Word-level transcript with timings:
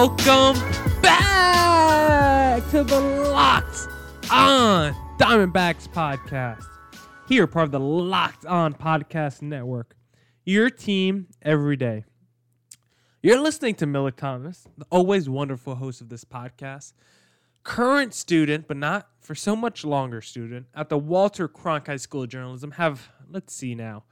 Welcome 0.00 0.58
back 1.02 2.66
to 2.70 2.82
the 2.82 2.98
Locked 2.98 3.86
On 4.30 4.94
Diamondbacks 5.18 5.88
podcast. 5.88 6.64
Here, 7.28 7.46
part 7.46 7.64
of 7.64 7.72
the 7.72 7.80
Locked 7.80 8.46
On 8.46 8.72
Podcast 8.72 9.42
Network. 9.42 9.94
Your 10.46 10.70
team 10.70 11.26
every 11.42 11.76
day. 11.76 12.06
You're 13.22 13.42
listening 13.42 13.74
to 13.74 13.86
Miller 13.86 14.10
Thomas, 14.10 14.66
the 14.78 14.86
always 14.90 15.28
wonderful 15.28 15.74
host 15.74 16.00
of 16.00 16.08
this 16.08 16.24
podcast, 16.24 16.94
current 17.62 18.14
student, 18.14 18.68
but 18.68 18.78
not 18.78 19.06
for 19.20 19.34
so 19.34 19.54
much 19.54 19.84
longer 19.84 20.22
student 20.22 20.64
at 20.74 20.88
the 20.88 20.96
Walter 20.96 21.46
Cronkite 21.46 22.00
School 22.00 22.22
of 22.22 22.30
Journalism. 22.30 22.70
Have, 22.70 23.10
let's 23.28 23.54
see 23.54 23.74
now, 23.74 24.04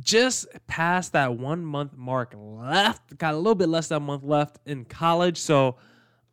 just 0.00 0.46
past 0.66 1.12
that 1.12 1.38
one 1.38 1.64
month 1.64 1.96
mark 1.96 2.34
left. 2.36 3.16
Got 3.18 3.34
a 3.34 3.36
little 3.36 3.54
bit 3.54 3.68
less 3.68 3.86
than 3.88 3.96
a 3.96 4.00
month 4.00 4.24
left 4.24 4.58
in 4.66 4.84
college. 4.84 5.38
So 5.38 5.76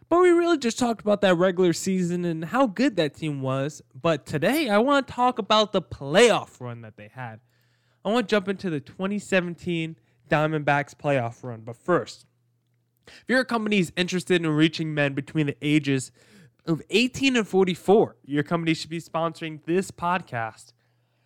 but 0.10 0.20
we 0.20 0.30
really 0.30 0.60
just 0.60 0.78
talked 0.78 1.02
about 1.02 1.22
that 1.22 1.34
regular 1.38 1.74
season 1.74 2.24
and 2.24 2.46
how 2.46 2.68
good 2.68 2.98
that 2.98 3.16
team 3.16 3.42
was. 3.42 3.82
But 4.00 4.28
today, 4.28 4.70
I 4.70 4.78
want 4.78 5.08
to 5.08 5.14
talk 5.14 5.40
about 5.40 5.72
the 5.72 5.82
playoff 5.82 6.62
run 6.62 6.82
that 6.82 6.98
they 6.98 7.08
had. 7.08 7.40
I 8.06 8.12
want 8.12 8.30
to 8.30 8.32
jump 8.32 8.48
into 8.48 8.70
the 8.70 8.80
2017 8.80 9.96
Diamondbacks 10.30 10.94
playoff 10.94 11.44
run. 11.44 11.62
But 11.62 11.76
first, 11.76 12.28
if 13.08 13.24
your 13.28 13.44
company 13.44 13.80
is 13.80 13.92
interested 13.98 14.40
in 14.40 14.52
reaching 14.52 14.94
men 14.94 15.16
between 15.16 15.48
the 15.48 15.58
ages 15.64 16.12
of 16.68 16.84
18 16.92 17.36
and 17.36 17.48
44, 17.48 18.18
your 18.24 18.44
company 18.44 18.76
should 18.76 18.92
be 18.92 19.02
sponsoring 19.02 19.66
this 19.66 19.90
podcast. 19.90 20.74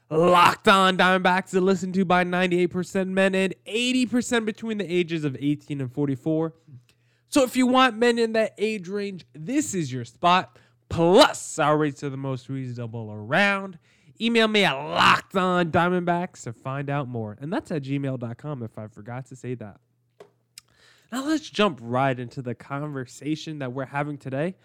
Locked 0.10 0.68
on 0.68 0.98
Diamondbacks 0.98 1.52
to 1.52 1.62
listen 1.62 1.92
to 1.94 2.06
by 2.06 2.24
98% 2.24 3.08
men 3.08 3.34
and 3.34 3.56
80% 3.66 4.46
between 4.46 4.78
the 4.78 4.92
ages 4.92 5.24
of 5.24 5.36
18 5.40 5.82
and 5.82 5.92
44. 5.92 6.54
So 7.30 7.44
if 7.44 7.56
you 7.56 7.66
want 7.66 7.98
men 7.98 8.20
in 8.20 8.34
that 8.34 8.54
age 8.60 8.88
range, 8.88 9.26
this 9.34 9.74
is 9.74 9.92
your 9.92 10.06
spot. 10.06 10.60
Plus, 10.90 11.58
our 11.58 11.78
rates 11.78 12.04
are 12.04 12.12
the 12.12 12.18
most 12.18 12.48
reasonable 12.48 13.12
around. 13.12 13.80
Email 14.22 14.48
me 14.48 14.64
at 14.64 14.74
Locked 14.74 15.36
On 15.36 15.72
lockedondiamondbacks 15.72 16.44
to 16.44 16.54
find 16.54 16.90
out 16.90 17.08
more. 17.08 17.36
And 17.42 17.52
that's 17.52 17.72
at 17.72 17.82
gmail.com 17.82 18.62
if 18.62 18.78
I 18.78 18.88
forgot 18.88 19.26
to 19.28 19.36
say 19.36 19.56
that. 19.56 19.78
Now 21.12 21.26
let's 21.26 21.50
jump 21.50 21.80
right 21.82 22.20
into 22.20 22.42
the 22.42 22.54
conversation 22.54 23.60
that 23.60 23.74
we're 23.74 23.86
having 23.86 24.18
today. 24.18 24.56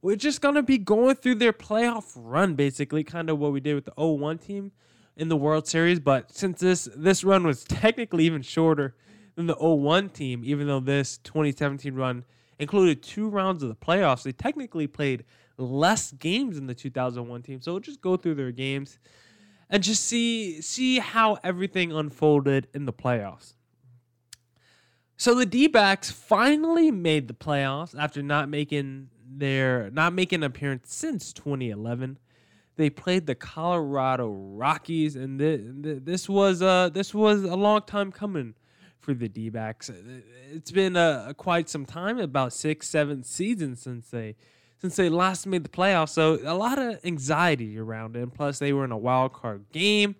We're 0.00 0.16
just 0.16 0.40
going 0.40 0.54
to 0.54 0.62
be 0.62 0.78
going 0.78 1.16
through 1.16 1.36
their 1.36 1.52
playoff 1.52 2.12
run, 2.14 2.54
basically, 2.54 3.02
kind 3.02 3.28
of 3.28 3.38
what 3.38 3.52
we 3.52 3.60
did 3.60 3.74
with 3.74 3.86
the 3.86 3.92
01 3.96 4.38
team 4.38 4.72
in 5.16 5.28
the 5.28 5.36
World 5.36 5.66
Series. 5.66 5.98
But 5.98 6.34
since 6.34 6.60
this 6.60 6.88
this 6.96 7.24
run 7.24 7.44
was 7.44 7.64
technically 7.64 8.24
even 8.24 8.42
shorter 8.42 8.94
than 9.34 9.46
the 9.46 9.56
01 9.56 10.10
team, 10.10 10.42
even 10.44 10.66
though 10.66 10.80
this 10.80 11.18
2017 11.18 11.94
run 11.94 12.24
included 12.58 13.02
two 13.02 13.28
rounds 13.28 13.62
of 13.62 13.68
the 13.68 13.74
playoffs, 13.74 14.22
they 14.22 14.32
technically 14.32 14.86
played 14.86 15.24
less 15.56 16.12
games 16.12 16.56
than 16.56 16.66
the 16.66 16.74
2001 16.74 17.42
team. 17.42 17.60
So 17.60 17.72
we'll 17.72 17.80
just 17.80 18.00
go 18.00 18.16
through 18.16 18.36
their 18.36 18.52
games 18.52 18.98
and 19.68 19.82
just 19.82 20.04
see 20.04 20.62
see 20.62 21.00
how 21.00 21.38
everything 21.42 21.92
unfolded 21.92 22.68
in 22.72 22.86
the 22.86 22.92
playoffs. 22.92 23.54
So 25.16 25.34
the 25.34 25.46
D-backs 25.46 26.12
finally 26.12 26.92
made 26.92 27.26
the 27.26 27.34
playoffs 27.34 27.98
after 27.98 28.22
not 28.22 28.48
making 28.48 29.10
their 29.30 29.90
not 29.90 30.12
making 30.12 30.38
an 30.38 30.44
appearance 30.44 30.94
since 30.94 31.32
2011. 31.32 32.18
They 32.76 32.90
played 32.90 33.26
the 33.26 33.34
Colorado 33.34 34.28
Rockies, 34.30 35.16
and 35.16 35.38
th- 35.38 35.60
th- 35.82 35.98
this 36.04 36.28
was 36.28 36.62
uh 36.62 36.90
this 36.90 37.12
was 37.12 37.44
a 37.44 37.56
long 37.56 37.82
time 37.82 38.12
coming 38.12 38.54
for 39.00 39.14
the 39.14 39.28
D-backs. 39.28 39.90
It's 40.52 40.70
been 40.70 40.96
uh, 40.96 41.32
quite 41.36 41.68
some 41.68 41.86
time, 41.86 42.18
about 42.18 42.52
six, 42.52 42.88
seven 42.88 43.22
seasons 43.22 43.80
since 43.80 44.10
they 44.10 44.36
since 44.80 44.96
they 44.96 45.08
last 45.08 45.46
made 45.46 45.64
the 45.64 45.68
playoffs. 45.68 46.10
So 46.10 46.38
a 46.44 46.54
lot 46.54 46.78
of 46.78 47.04
anxiety 47.04 47.78
around 47.78 48.16
it. 48.16 48.22
And 48.22 48.32
plus, 48.32 48.58
they 48.58 48.72
were 48.72 48.84
in 48.84 48.92
a 48.92 48.98
wild 48.98 49.32
card 49.32 49.64
game. 49.72 50.14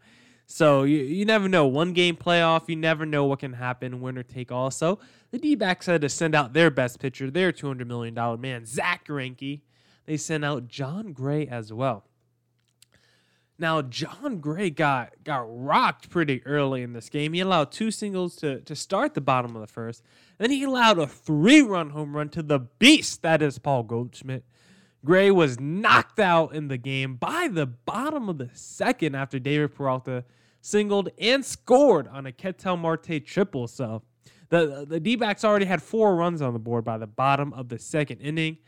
So 0.47 0.83
you, 0.83 0.99
you 0.99 1.25
never 1.25 1.49
know. 1.49 1.67
One 1.67 1.93
game 1.93 2.17
playoff, 2.17 2.69
you 2.69 2.77
never 2.77 3.07
know 3.07 3.25
what 3.27 3.41
can 3.41 3.53
happen, 3.53 4.01
winner 4.01 4.23
take 4.23 4.51
all. 4.51 4.71
So 4.71 4.99
the 5.31 5.39
D 5.39 5.55
backs 5.55 5.87
had 5.87 6.01
to 6.01 6.09
send 6.09 6.35
out 6.35 6.53
their 6.53 6.71
best 6.71 6.99
pitcher, 6.99 7.31
their 7.31 7.53
$200 7.53 7.87
million 7.87 8.15
man, 8.41 8.65
Zack 8.65 9.07
Greinke. 9.07 9.61
They 10.07 10.17
sent 10.17 10.45
out 10.45 10.69
Jon 10.69 11.13
Gray 11.13 11.47
as 11.47 11.73
well. 11.73 12.05
Now, 13.59 13.83
Jon 13.83 14.39
Gray 14.39 14.71
got 14.71 15.25
got 15.25 15.45
rocked 15.49 16.11
pretty 16.11 16.47
early 16.47 16.83
in 16.83 16.93
this 16.93 17.09
game. 17.09 17.33
He 17.33 17.41
allowed 17.41 17.73
two 17.73 17.91
singles 17.91 18.37
to, 18.37 18.61
to 18.61 18.77
start 18.77 19.15
the 19.15 19.21
bottom 19.21 19.57
of 19.57 19.61
the 19.61 19.67
first. 19.67 20.03
Then 20.39 20.51
he 20.51 20.63
allowed 20.63 20.99
a 20.99 21.09
three 21.09 21.61
run 21.61 21.91
home 21.91 22.17
run 22.17 22.29
to 22.31 22.43
the 22.43 22.61
beast 22.61 23.23
that 23.23 23.43
is 23.43 23.59
Paul 23.59 23.83
Goldschmidt. 23.83 24.45
Gray 25.05 25.31
was 25.31 25.59
knocked 25.59 26.21
out 26.21 26.55
in 26.55 26.69
the 26.69 26.79
game 26.79 27.17
by 27.17 27.49
the 27.51 27.67
bottom 27.67 28.29
of 28.29 28.39
the 28.39 28.51
second 28.53 29.17
after 29.17 29.39
David 29.39 29.75
Peralta 29.75 30.25
singled 30.61 31.09
and 31.19 31.45
scored 31.45 32.07
on 32.09 32.27
a 32.27 32.33
Ketel 32.33 32.77
Marte 32.77 33.25
triple. 33.25 33.67
So 33.67 34.03
the 34.49 34.87
the 34.89 35.01
D 35.01 35.17
backs 35.17 35.45
already 35.45 35.67
had 35.67 35.83
four 35.83 36.17
runs 36.17 36.43
on 36.43 36.53
the 36.53 36.59
board 36.59 36.85
by 36.85 36.99
the 36.99 37.07
bottom 37.07 37.53
of 37.53 37.69
the 37.69 37.79
second 37.79 38.19
inning. 38.21 38.59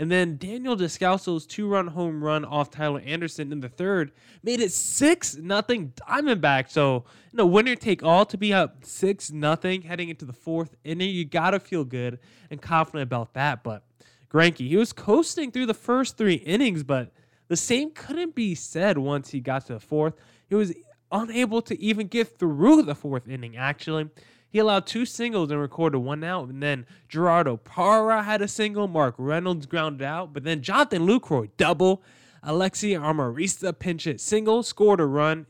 And 0.00 0.12
then 0.12 0.36
Daniel 0.36 0.76
Descalso's 0.76 1.44
two-run 1.44 1.88
home 1.88 2.22
run 2.22 2.44
off 2.44 2.70
Tyler 2.70 3.02
Anderson 3.04 3.50
in 3.50 3.58
the 3.58 3.68
third 3.68 4.12
made 4.44 4.60
it 4.60 4.70
six 4.70 5.34
nothing 5.36 5.92
Diamondback. 6.08 6.70
So 6.70 7.04
you 7.32 7.36
know, 7.36 7.46
winner 7.46 7.74
take 7.74 8.04
all 8.04 8.24
to 8.26 8.38
be 8.38 8.52
up 8.54 8.84
six 8.84 9.32
nothing 9.32 9.82
heading 9.82 10.08
into 10.08 10.24
the 10.24 10.32
fourth 10.32 10.76
inning. 10.84 11.10
You 11.10 11.24
gotta 11.24 11.58
feel 11.58 11.84
good 11.84 12.20
and 12.48 12.62
confident 12.62 13.02
about 13.02 13.34
that. 13.34 13.64
But 13.64 13.82
Greinke, 14.30 14.68
he 14.68 14.76
was 14.76 14.92
coasting 14.92 15.50
through 15.50 15.66
the 15.66 15.74
first 15.74 16.16
three 16.16 16.34
innings, 16.34 16.84
but 16.84 17.12
the 17.48 17.56
same 17.56 17.90
couldn't 17.90 18.34
be 18.34 18.54
said 18.54 18.98
once 18.98 19.30
he 19.30 19.40
got 19.40 19.66
to 19.66 19.72
the 19.72 19.80
fourth. 19.80 20.14
He 20.48 20.54
was 20.54 20.74
unable 21.10 21.62
to 21.62 21.80
even 21.80 22.06
get 22.06 22.38
through 22.38 22.82
the 22.82 22.94
fourth 22.94 23.26
inning. 23.26 23.56
Actually, 23.56 24.10
he 24.50 24.58
allowed 24.58 24.86
two 24.86 25.04
singles 25.04 25.50
and 25.50 25.60
recorded 25.60 25.98
one 25.98 26.24
out. 26.24 26.48
And 26.48 26.62
then 26.62 26.86
Gerardo 27.08 27.56
Parra 27.58 28.22
had 28.22 28.40
a 28.40 28.48
single. 28.48 28.88
Mark 28.88 29.14
Reynolds 29.18 29.66
grounded 29.66 30.02
out. 30.02 30.32
But 30.32 30.44
then 30.44 30.62
Jonathan 30.62 31.06
Lucroy 31.06 31.50
double. 31.56 32.02
Alexi 32.42 32.98
Amarista 32.98 33.76
pinch 33.76 34.04
hit 34.04 34.20
single, 34.20 34.62
scored 34.62 35.00
a 35.00 35.06
run 35.06 35.46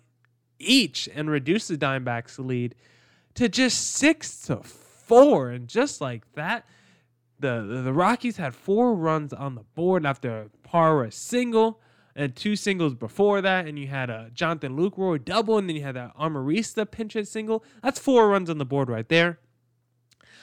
each, 0.59 1.09
and 1.15 1.31
reduced 1.31 1.69
the 1.69 1.77
Dimebacks' 1.77 2.39
lead 2.39 2.75
to 3.35 3.49
just 3.49 3.93
six 3.93 4.43
to 4.47 4.57
four. 4.57 5.51
And 5.51 5.69
just 5.69 6.01
like 6.01 6.23
that, 6.35 6.67
the, 7.39 7.63
the, 7.63 7.83
the 7.83 7.93
Rockies 7.93 8.39
had 8.39 8.55
four 8.55 8.95
runs 8.95 9.33
on 9.33 9.55
the 9.55 9.65
board 9.75 10.07
after 10.07 10.51
Parra 10.65 11.13
single 11.13 11.81
and 12.19 12.35
two 12.35 12.57
singles 12.57 12.95
before 12.95 13.41
that, 13.41 13.67
and 13.67 13.79
you 13.79 13.87
had 13.87 14.11
a 14.11 14.29
Jonathan 14.35 14.77
Lucroy 14.77 15.25
double, 15.25 15.57
and 15.57 15.69
then 15.69 15.77
you 15.77 15.83
had 15.83 15.95
that 15.95 16.17
Amarista 16.19 16.91
pinch 16.91 17.13
hit 17.13 17.29
single. 17.29 17.65
That's 17.81 18.01
four 18.01 18.29
runs 18.29 18.51
on 18.51 18.59
the 18.59 18.67
board 18.67 18.91
right 18.91 19.09
there. 19.09 19.39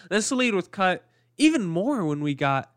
This 0.10 0.32
lead 0.32 0.56
was 0.56 0.70
cut 0.70 1.06
even 1.38 1.66
more 1.66 2.06
when 2.06 2.22
we 2.22 2.34
got 2.34 2.72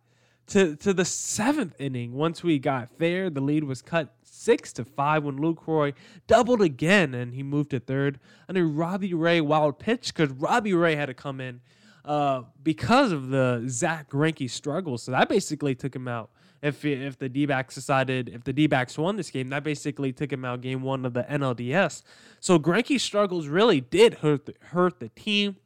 to 0.48 0.74
to 0.76 0.92
the 0.92 1.04
seventh 1.04 1.80
inning. 1.80 2.14
Once 2.14 2.42
we 2.42 2.58
got 2.58 2.98
there, 2.98 3.30
the 3.30 3.40
lead 3.40 3.62
was 3.62 3.82
cut 3.82 4.16
six 4.24 4.72
to 4.72 4.84
five 4.84 5.22
when 5.22 5.38
Lucroy 5.38 5.94
doubled 6.26 6.60
again, 6.60 7.14
and 7.14 7.34
he 7.34 7.44
moved 7.44 7.70
to 7.70 7.78
third. 7.78 8.18
And 8.48 8.56
then 8.56 8.74
Robbie 8.74 9.14
Ray 9.14 9.40
wild 9.40 9.78
pitch 9.78 10.12
because 10.12 10.30
Robbie 10.32 10.74
Ray 10.74 10.96
had 10.96 11.06
to 11.06 11.14
come 11.14 11.40
in 11.40 11.60
uh, 12.04 12.42
because 12.64 13.12
of 13.12 13.28
the 13.28 13.62
Zack 13.68 14.10
Greinke 14.10 14.50
struggles. 14.50 15.04
So 15.04 15.12
that 15.12 15.28
basically 15.28 15.76
took 15.76 15.94
him 15.94 16.08
out 16.08 16.30
if 16.62 16.84
if 16.84 17.18
the 17.18 17.28
D-backs 17.28 17.74
decided 17.74 18.28
if 18.28 18.44
the 18.44 18.52
D-backs 18.52 18.98
won 18.98 19.16
this 19.16 19.30
game, 19.30 19.48
that 19.48 19.62
basically 19.62 20.12
took 20.12 20.32
him 20.32 20.44
out 20.44 20.60
game 20.60 20.82
one 20.82 21.04
of 21.04 21.14
the 21.14 21.22
NLDS. 21.24 22.02
So 22.40 22.58
Greinke's 22.58 23.02
struggles 23.02 23.46
really 23.48 23.80
did 23.80 24.14
hurt 24.14 24.46
the, 24.46 24.54
hurt 24.68 25.00
the 25.00 25.08
team. 25.10 25.56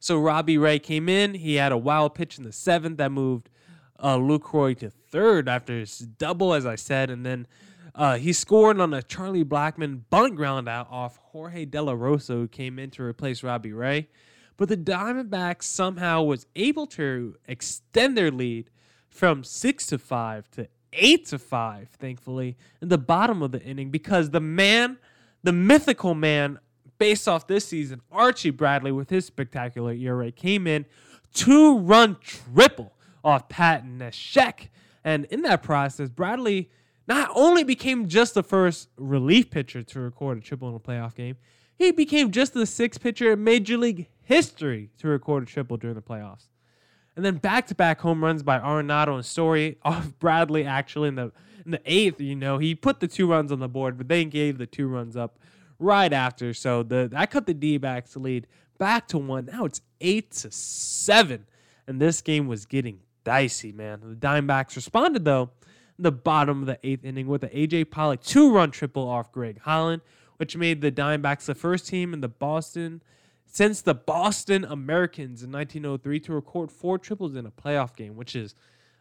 So 0.00 0.18
Robbie 0.18 0.58
Ray 0.58 0.78
came 0.78 1.08
in. 1.08 1.34
He 1.34 1.56
had 1.56 1.72
a 1.72 1.76
wild 1.76 2.14
pitch 2.14 2.38
in 2.38 2.44
the 2.44 2.52
seventh 2.52 2.98
that 2.98 3.10
moved 3.10 3.50
uh, 3.98 4.16
Lucroy 4.16 4.78
to 4.78 4.90
third 4.90 5.48
after 5.48 5.78
his 5.78 5.98
double, 5.98 6.54
as 6.54 6.64
I 6.64 6.76
said, 6.76 7.10
and 7.10 7.26
then 7.26 7.46
uh, 7.94 8.16
he 8.16 8.32
scored 8.32 8.80
on 8.80 8.94
a 8.94 9.02
Charlie 9.02 9.44
Blackmon 9.44 10.02
bunt 10.08 10.36
ground 10.36 10.68
out 10.68 10.86
off 10.90 11.18
Jorge 11.32 11.64
De 11.64 11.82
La 11.82 11.92
Rosa, 11.92 12.34
who 12.34 12.46
came 12.48 12.78
in 12.78 12.90
to 12.90 13.02
replace 13.02 13.42
Robbie 13.42 13.72
Ray. 13.72 14.08
but 14.56 14.68
the 14.68 14.76
Diamondbacks 14.76 15.62
somehow 15.62 16.22
was 16.22 16.46
able 16.54 16.86
to 16.88 17.36
extend 17.46 18.16
their 18.18 18.30
lead 18.30 18.70
from 19.18 19.42
six 19.42 19.84
to 19.84 19.98
five 19.98 20.48
to 20.52 20.68
eight 20.92 21.26
to 21.26 21.40
five, 21.40 21.88
thankfully, 21.98 22.56
in 22.80 22.88
the 22.88 22.96
bottom 22.96 23.42
of 23.42 23.50
the 23.50 23.60
inning 23.62 23.90
because 23.90 24.30
the 24.30 24.40
man, 24.40 24.96
the 25.42 25.52
mythical 25.52 26.14
man, 26.14 26.60
based 26.98 27.26
off 27.26 27.48
this 27.48 27.66
season, 27.66 28.00
Archie 28.12 28.50
Bradley 28.50 28.92
with 28.92 29.10
his 29.10 29.26
spectacular 29.26 29.92
ERA 29.92 30.30
came 30.30 30.68
in 30.68 30.86
two 31.34 31.78
run 31.78 32.16
triple 32.20 32.92
off 33.24 33.48
Pat 33.48 33.84
Neshek. 33.84 34.68
And 35.02 35.24
in 35.26 35.42
that 35.42 35.64
process, 35.64 36.08
Bradley 36.08 36.70
not 37.08 37.28
only 37.34 37.64
became 37.64 38.06
just 38.06 38.34
the 38.34 38.44
first 38.44 38.88
relief 38.96 39.50
pitcher 39.50 39.82
to 39.82 40.00
record 40.00 40.38
a 40.38 40.40
triple 40.40 40.68
in 40.68 40.76
a 40.76 40.80
playoff 40.80 41.16
game, 41.16 41.36
he 41.76 41.90
became 41.90 42.30
just 42.30 42.54
the 42.54 42.66
sixth 42.66 43.00
pitcher 43.00 43.32
in 43.32 43.42
Major 43.42 43.78
League 43.78 44.08
history 44.22 44.90
to 44.98 45.08
record 45.08 45.42
a 45.42 45.46
triple 45.46 45.76
during 45.76 45.96
the 45.96 46.02
playoffs. 46.02 46.46
And 47.18 47.24
then 47.24 47.38
back-to-back 47.38 48.00
home 48.00 48.22
runs 48.22 48.44
by 48.44 48.60
Arenado 48.60 49.16
and 49.16 49.26
Story 49.26 49.76
off 49.82 50.16
Bradley 50.20 50.64
actually 50.64 51.08
in 51.08 51.16
the 51.16 51.32
in 51.64 51.72
the 51.72 51.80
eighth, 51.84 52.20
you 52.20 52.36
know, 52.36 52.58
he 52.58 52.76
put 52.76 53.00
the 53.00 53.08
two 53.08 53.26
runs 53.26 53.50
on 53.50 53.58
the 53.58 53.66
board, 53.66 53.98
but 53.98 54.06
they 54.06 54.24
gave 54.24 54.56
the 54.56 54.66
two 54.66 54.86
runs 54.86 55.16
up 55.16 55.36
right 55.80 56.12
after. 56.12 56.54
So 56.54 56.84
the 56.84 57.10
I 57.16 57.26
cut 57.26 57.46
the 57.46 57.54
D-backs 57.54 58.16
lead 58.16 58.46
back 58.78 59.08
to 59.08 59.18
one. 59.18 59.46
Now 59.46 59.64
it's 59.64 59.80
eight 60.00 60.30
to 60.30 60.52
seven. 60.52 61.46
And 61.88 62.00
this 62.00 62.20
game 62.20 62.46
was 62.46 62.66
getting 62.66 63.00
dicey, 63.24 63.72
man. 63.72 63.98
The 64.00 64.14
Diamondbacks 64.14 64.76
responded 64.76 65.24
though 65.24 65.50
in 65.98 66.04
the 66.04 66.12
bottom 66.12 66.60
of 66.60 66.66
the 66.66 66.78
eighth 66.84 67.04
inning 67.04 67.26
with 67.26 67.40
the 67.40 67.48
AJ 67.48 67.90
Pollock 67.90 68.22
two-run 68.22 68.70
triple 68.70 69.08
off 69.08 69.32
Greg 69.32 69.58
Holland, 69.62 70.02
which 70.36 70.56
made 70.56 70.82
the 70.82 70.92
Diamondbacks 70.92 71.46
the 71.46 71.56
first 71.56 71.88
team 71.88 72.14
in 72.14 72.20
the 72.20 72.28
Boston 72.28 73.02
since 73.50 73.80
the 73.80 73.94
Boston 73.94 74.64
Americans 74.64 75.42
in 75.42 75.50
1903 75.50 76.20
to 76.20 76.32
record 76.32 76.70
four 76.70 76.98
triples 76.98 77.34
in 77.34 77.46
a 77.46 77.50
playoff 77.50 77.96
game, 77.96 78.14
which 78.14 78.36
is 78.36 78.54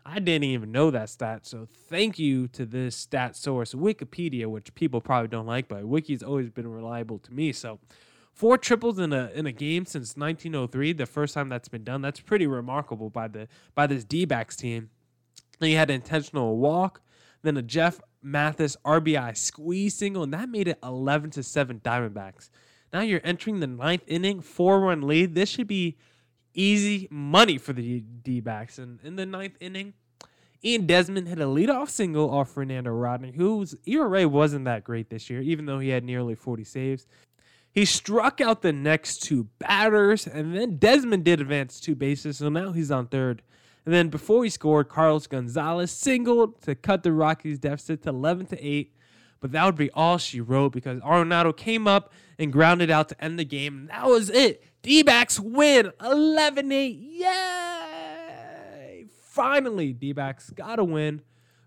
I 0.05 0.19
didn't 0.19 0.45
even 0.45 0.71
know 0.71 0.89
that 0.89 1.09
stat. 1.09 1.45
So 1.45 1.67
thank 1.89 2.17
you 2.17 2.47
to 2.49 2.65
this 2.65 2.95
stat 2.95 3.35
source, 3.35 3.73
Wikipedia, 3.73 4.47
which 4.47 4.73
people 4.73 5.01
probably 5.01 5.27
don't 5.27 5.45
like, 5.45 5.67
but 5.67 5.85
Wiki's 5.85 6.23
always 6.23 6.49
been 6.49 6.67
reliable 6.67 7.19
to 7.19 7.33
me. 7.33 7.51
So 7.51 7.79
four 8.33 8.57
triples 8.57 8.99
in 8.99 9.11
a 9.11 9.29
in 9.35 9.45
a 9.45 9.51
game 9.51 9.85
since 9.85 10.15
1903, 10.15 10.93
the 10.93 11.05
first 11.05 11.33
time 11.33 11.49
that's 11.49 11.67
been 11.67 11.83
done. 11.83 12.01
That's 12.01 12.21
pretty 12.21 12.47
remarkable 12.47 13.09
by 13.09 13.27
the 13.27 13.49
by 13.75 13.85
this 13.85 14.05
D-backs 14.05 14.55
team. 14.55 14.89
Then 15.59 15.71
had 15.71 15.89
an 15.89 15.95
intentional 15.95 16.57
walk, 16.57 17.01
then 17.41 17.57
a 17.57 17.61
Jeff 17.61 17.99
Mathis 18.21 18.77
RBI 18.85 19.35
squeeze 19.35 19.95
single, 19.95 20.23
and 20.23 20.33
that 20.33 20.49
made 20.49 20.69
it 20.69 20.79
11 20.83 21.31
to 21.31 21.43
7 21.43 21.81
Diamondbacks. 21.81 22.49
Now 22.93 23.01
you're 23.01 23.21
entering 23.23 23.59
the 23.59 23.67
ninth 23.67 24.03
inning, 24.07 24.41
four 24.41 24.79
run 24.79 25.01
lead. 25.01 25.35
This 25.35 25.49
should 25.49 25.67
be 25.67 25.97
easy 26.53 27.07
money 27.11 27.57
for 27.57 27.73
the 27.73 27.99
D 27.99 28.39
backs. 28.39 28.77
And 28.77 28.99
in 29.03 29.15
the 29.15 29.25
ninth 29.25 29.57
inning, 29.59 29.93
Ian 30.63 30.87
Desmond 30.87 31.27
hit 31.27 31.39
a 31.39 31.45
leadoff 31.45 31.89
single 31.89 32.29
off 32.29 32.51
Fernando 32.51 32.91
Rodney, 32.91 33.31
whose 33.31 33.75
ERA 33.85 34.27
wasn't 34.27 34.65
that 34.65 34.83
great 34.83 35.09
this 35.09 35.29
year, 35.29 35.41
even 35.41 35.65
though 35.65 35.79
he 35.79 35.89
had 35.89 36.03
nearly 36.03 36.35
40 36.35 36.63
saves. 36.63 37.05
He 37.71 37.85
struck 37.85 38.41
out 38.41 38.63
the 38.63 38.73
next 38.73 39.21
two 39.21 39.49
batters, 39.59 40.25
and 40.25 40.55
then 40.55 40.77
Desmond 40.77 41.23
did 41.23 41.39
advance 41.39 41.79
two 41.79 41.93
bases, 41.93 42.37
so 42.37 42.49
now 42.49 42.71
he's 42.71 42.89
on 42.89 43.05
third. 43.05 43.43
And 43.85 43.93
then 43.93 44.09
before 44.09 44.43
he 44.43 44.49
scored, 44.49 44.89
Carlos 44.89 45.27
Gonzalez 45.27 45.91
singled 45.91 46.59
to 46.63 46.73
cut 46.73 47.03
the 47.03 47.13
Rockies' 47.13 47.59
deficit 47.59 48.01
to 48.03 48.09
11 48.09 48.47
to 48.47 48.61
8. 48.61 48.93
But 49.39 49.51
that 49.51 49.65
would 49.65 49.75
be 49.75 49.91
all 49.91 50.17
she 50.17 50.41
wrote 50.41 50.71
because 50.71 50.99
Arenado 51.01 51.55
came 51.55 51.87
up 51.87 52.11
and 52.39 52.51
grounded 52.51 52.89
out 52.89 53.09
to 53.09 53.23
end 53.23 53.37
the 53.37 53.45
game. 53.45 53.77
And 53.77 53.89
that 53.89 54.07
was 54.07 54.29
it. 54.29 54.63
D 54.81 55.03
backs 55.03 55.39
win 55.39 55.91
11 56.01 56.71
8. 56.71 56.89
Yay! 56.89 59.05
Finally, 59.21 59.93
D 59.93 60.13
backs 60.13 60.49
got 60.49 60.79
a 60.79 60.83
win. 60.83 61.21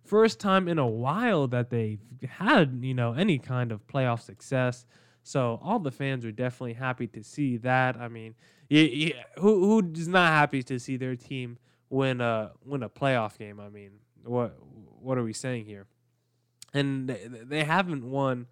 First 0.05 0.41
time 0.41 0.67
in 0.67 0.79
a 0.79 0.87
while 0.87 1.47
that 1.49 1.71
they've 1.71 2.01
had, 2.29 2.81
you 2.83 2.95
know, 2.95 3.13
any 3.13 3.39
kind 3.39 3.71
of 3.71 3.87
playoff 3.87 4.23
success. 4.23 4.85
So 5.23 5.61
all 5.63 5.79
the 5.79 5.93
fans 5.93 6.25
are 6.25 6.33
definitely 6.33 6.73
happy 6.73 7.07
to 7.09 7.23
see 7.23 7.59
that. 7.59 7.97
I 7.97 8.09
mean, 8.09 8.35
yeah, 8.69 8.83
yeah, 8.83 9.13
who 9.39 9.81
who 9.81 9.93
is 9.93 10.09
not 10.09 10.31
happy 10.31 10.63
to 10.65 10.79
see 10.79 10.97
their 10.97 11.15
team 11.15 11.59
win 11.91 12.21
a 12.21 12.53
win 12.65 12.83
a 12.83 12.89
playoff 12.89 13.39
game? 13.39 13.61
I 13.61 13.69
mean, 13.69 13.91
what 14.25 14.57
what 15.01 15.19
are 15.19 15.23
we 15.23 15.33
saying 15.33 15.67
here? 15.67 15.87
And 16.73 17.09
they 17.09 17.65
haven't 17.65 18.05
won 18.05 18.47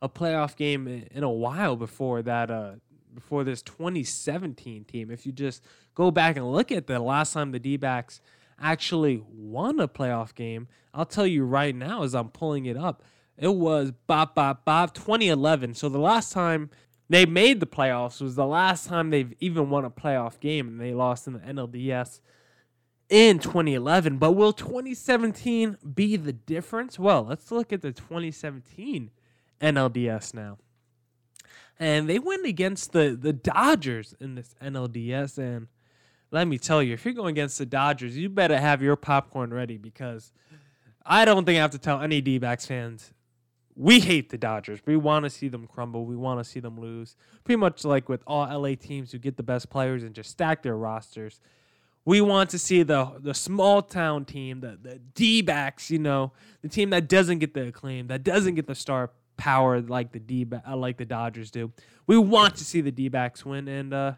a 0.00 0.08
playoff 0.08 0.56
game 0.56 0.86
in 1.10 1.22
a 1.22 1.30
while 1.30 1.76
before 1.76 2.22
that. 2.22 2.50
Uh, 2.50 2.72
before 3.14 3.44
this 3.44 3.62
2017 3.62 4.84
team, 4.84 5.10
if 5.10 5.24
you 5.24 5.32
just 5.32 5.64
go 5.94 6.10
back 6.10 6.36
and 6.36 6.50
look 6.50 6.72
at 6.72 6.86
the 6.86 6.98
last 6.98 7.32
time 7.32 7.52
the 7.52 7.60
D-backs 7.60 8.20
actually 8.60 9.22
won 9.32 9.80
a 9.80 9.88
playoff 9.88 10.34
game, 10.34 10.68
I'll 10.92 11.06
tell 11.06 11.26
you 11.26 11.44
right 11.44 11.74
now 11.74 12.02
as 12.02 12.14
I'm 12.14 12.28
pulling 12.28 12.66
it 12.66 12.76
up, 12.76 13.02
it 13.36 13.54
was 13.54 13.92
bop 14.06 14.34
bop 14.34 14.64
bop 14.64 14.94
2011. 14.94 15.74
So 15.74 15.88
the 15.88 15.98
last 15.98 16.32
time 16.32 16.70
they 17.08 17.26
made 17.26 17.60
the 17.60 17.66
playoffs 17.66 18.20
was 18.20 18.34
the 18.34 18.46
last 18.46 18.86
time 18.86 19.10
they've 19.10 19.34
even 19.40 19.70
won 19.70 19.84
a 19.84 19.90
playoff 19.90 20.40
game, 20.40 20.68
and 20.68 20.80
they 20.80 20.92
lost 20.92 21.26
in 21.26 21.34
the 21.34 21.40
NLDS 21.40 22.20
in 23.08 23.38
2011. 23.38 24.18
But 24.18 24.32
will 24.32 24.52
2017 24.52 25.78
be 25.94 26.16
the 26.16 26.32
difference? 26.32 26.98
Well, 26.98 27.24
let's 27.24 27.50
look 27.50 27.72
at 27.72 27.82
the 27.82 27.92
2017 27.92 29.10
NLDS 29.60 30.34
now. 30.34 30.58
And 31.78 32.08
they 32.08 32.18
went 32.18 32.46
against 32.46 32.92
the, 32.92 33.18
the 33.20 33.32
Dodgers 33.32 34.14
in 34.20 34.36
this 34.36 34.54
NLDS. 34.62 35.38
And 35.38 35.68
let 36.30 36.46
me 36.46 36.58
tell 36.58 36.82
you, 36.82 36.94
if 36.94 37.04
you're 37.04 37.14
going 37.14 37.34
against 37.34 37.58
the 37.58 37.66
Dodgers, 37.66 38.16
you 38.16 38.28
better 38.28 38.58
have 38.58 38.82
your 38.82 38.96
popcorn 38.96 39.52
ready 39.52 39.76
because 39.76 40.32
I 41.04 41.24
don't 41.24 41.44
think 41.44 41.58
I 41.58 41.62
have 41.62 41.72
to 41.72 41.78
tell 41.78 42.00
any 42.00 42.20
D 42.20 42.38
backs 42.38 42.66
fans 42.66 43.12
we 43.76 44.00
hate 44.00 44.30
the 44.30 44.38
Dodgers. 44.38 44.80
We 44.86 44.96
want 44.96 45.24
to 45.24 45.30
see 45.30 45.48
them 45.48 45.66
crumble. 45.66 46.04
We 46.04 46.16
want 46.16 46.40
to 46.40 46.44
see 46.44 46.60
them 46.60 46.78
lose. 46.78 47.16
Pretty 47.42 47.58
much 47.58 47.84
like 47.84 48.08
with 48.08 48.22
all 48.26 48.46
LA 48.46 48.74
teams 48.74 49.12
who 49.12 49.18
get 49.18 49.36
the 49.36 49.42
best 49.42 49.68
players 49.68 50.02
and 50.02 50.14
just 50.14 50.30
stack 50.30 50.62
their 50.62 50.76
rosters. 50.76 51.40
We 52.04 52.20
want 52.20 52.50
to 52.50 52.58
see 52.58 52.82
the 52.82 53.12
the 53.18 53.34
small 53.34 53.82
town 53.82 54.24
team, 54.24 54.60
the 54.60 54.78
the 54.80 54.98
D 55.14 55.42
backs, 55.42 55.90
you 55.90 55.98
know, 55.98 56.32
the 56.62 56.68
team 56.68 56.90
that 56.90 57.08
doesn't 57.08 57.38
get 57.38 57.54
the 57.54 57.68
acclaim, 57.68 58.08
that 58.08 58.22
doesn't 58.22 58.54
get 58.54 58.66
the 58.66 58.74
star 58.74 59.10
power 59.36 59.80
like 59.80 60.12
the 60.12 60.20
D 60.20 60.46
uh, 60.66 60.76
like 60.76 60.96
the 60.96 61.04
Dodgers 61.04 61.50
do. 61.50 61.72
We 62.06 62.18
want 62.18 62.56
to 62.56 62.64
see 62.64 62.80
the 62.80 62.92
D 62.92 63.08
backs 63.08 63.44
win, 63.44 63.68
and 63.68 63.94
uh, 63.94 64.12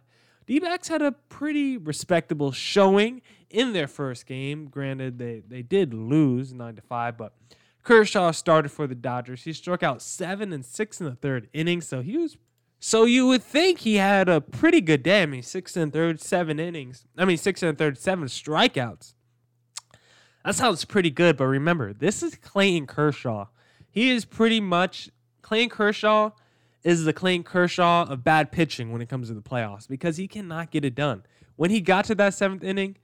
D 0.46 0.58
backs 0.58 0.88
had 0.88 1.02
a 1.02 1.12
pretty 1.12 1.76
respectable 1.76 2.52
showing 2.52 3.22
in 3.50 3.72
their 3.72 3.88
first 3.88 4.26
game. 4.26 4.68
Granted, 4.68 5.18
they 5.18 5.42
they 5.46 5.62
did 5.62 5.94
lose 5.94 6.52
nine 6.52 6.76
to 6.76 6.82
five, 6.82 7.16
but 7.16 7.34
Kershaw 7.82 8.32
started 8.32 8.70
for 8.70 8.88
the 8.88 8.96
Dodgers. 8.96 9.44
He 9.44 9.52
struck 9.52 9.82
out 9.84 10.02
seven 10.02 10.52
and 10.52 10.64
six 10.64 11.00
in 11.00 11.06
the 11.06 11.14
third 11.14 11.48
inning, 11.52 11.80
so 11.80 12.02
he 12.02 12.18
was 12.18 12.36
so 12.78 13.04
you 13.04 13.26
would 13.26 13.42
think 13.42 13.80
he 13.80 13.96
had 13.96 14.28
a 14.28 14.40
pretty 14.40 14.80
good 14.80 15.02
day. 15.02 15.22
I 15.22 15.26
mean, 15.26 15.42
six 15.42 15.76
and 15.76 15.92
third, 15.92 16.20
seven 16.20 16.60
innings. 16.60 17.06
I 17.16 17.24
mean, 17.24 17.36
six 17.36 17.62
and 17.62 17.76
third, 17.76 17.98
seven 17.98 18.26
strikeouts. 18.26 19.14
That 20.44 20.54
sounds 20.54 20.84
pretty 20.84 21.10
good. 21.10 21.36
But 21.36 21.46
remember, 21.46 21.92
this 21.92 22.22
is 22.22 22.36
Clayton 22.36 22.86
Kershaw. 22.86 23.46
He 23.90 24.10
is 24.10 24.24
pretty 24.24 24.60
much 24.60 25.10
Clayton 25.42 25.70
Kershaw 25.70 26.30
is 26.84 27.04
the 27.04 27.12
Clayton 27.12 27.42
Kershaw 27.42 28.06
of 28.08 28.22
bad 28.22 28.52
pitching 28.52 28.92
when 28.92 29.00
it 29.00 29.08
comes 29.08 29.28
to 29.28 29.34
the 29.34 29.42
playoffs 29.42 29.88
because 29.88 30.18
he 30.18 30.28
cannot 30.28 30.70
get 30.70 30.84
it 30.84 30.94
done. 30.94 31.24
When 31.56 31.70
he 31.70 31.80
got 31.80 32.04
to 32.06 32.14
that 32.16 32.34
seventh 32.34 32.62
inning, 32.62 32.96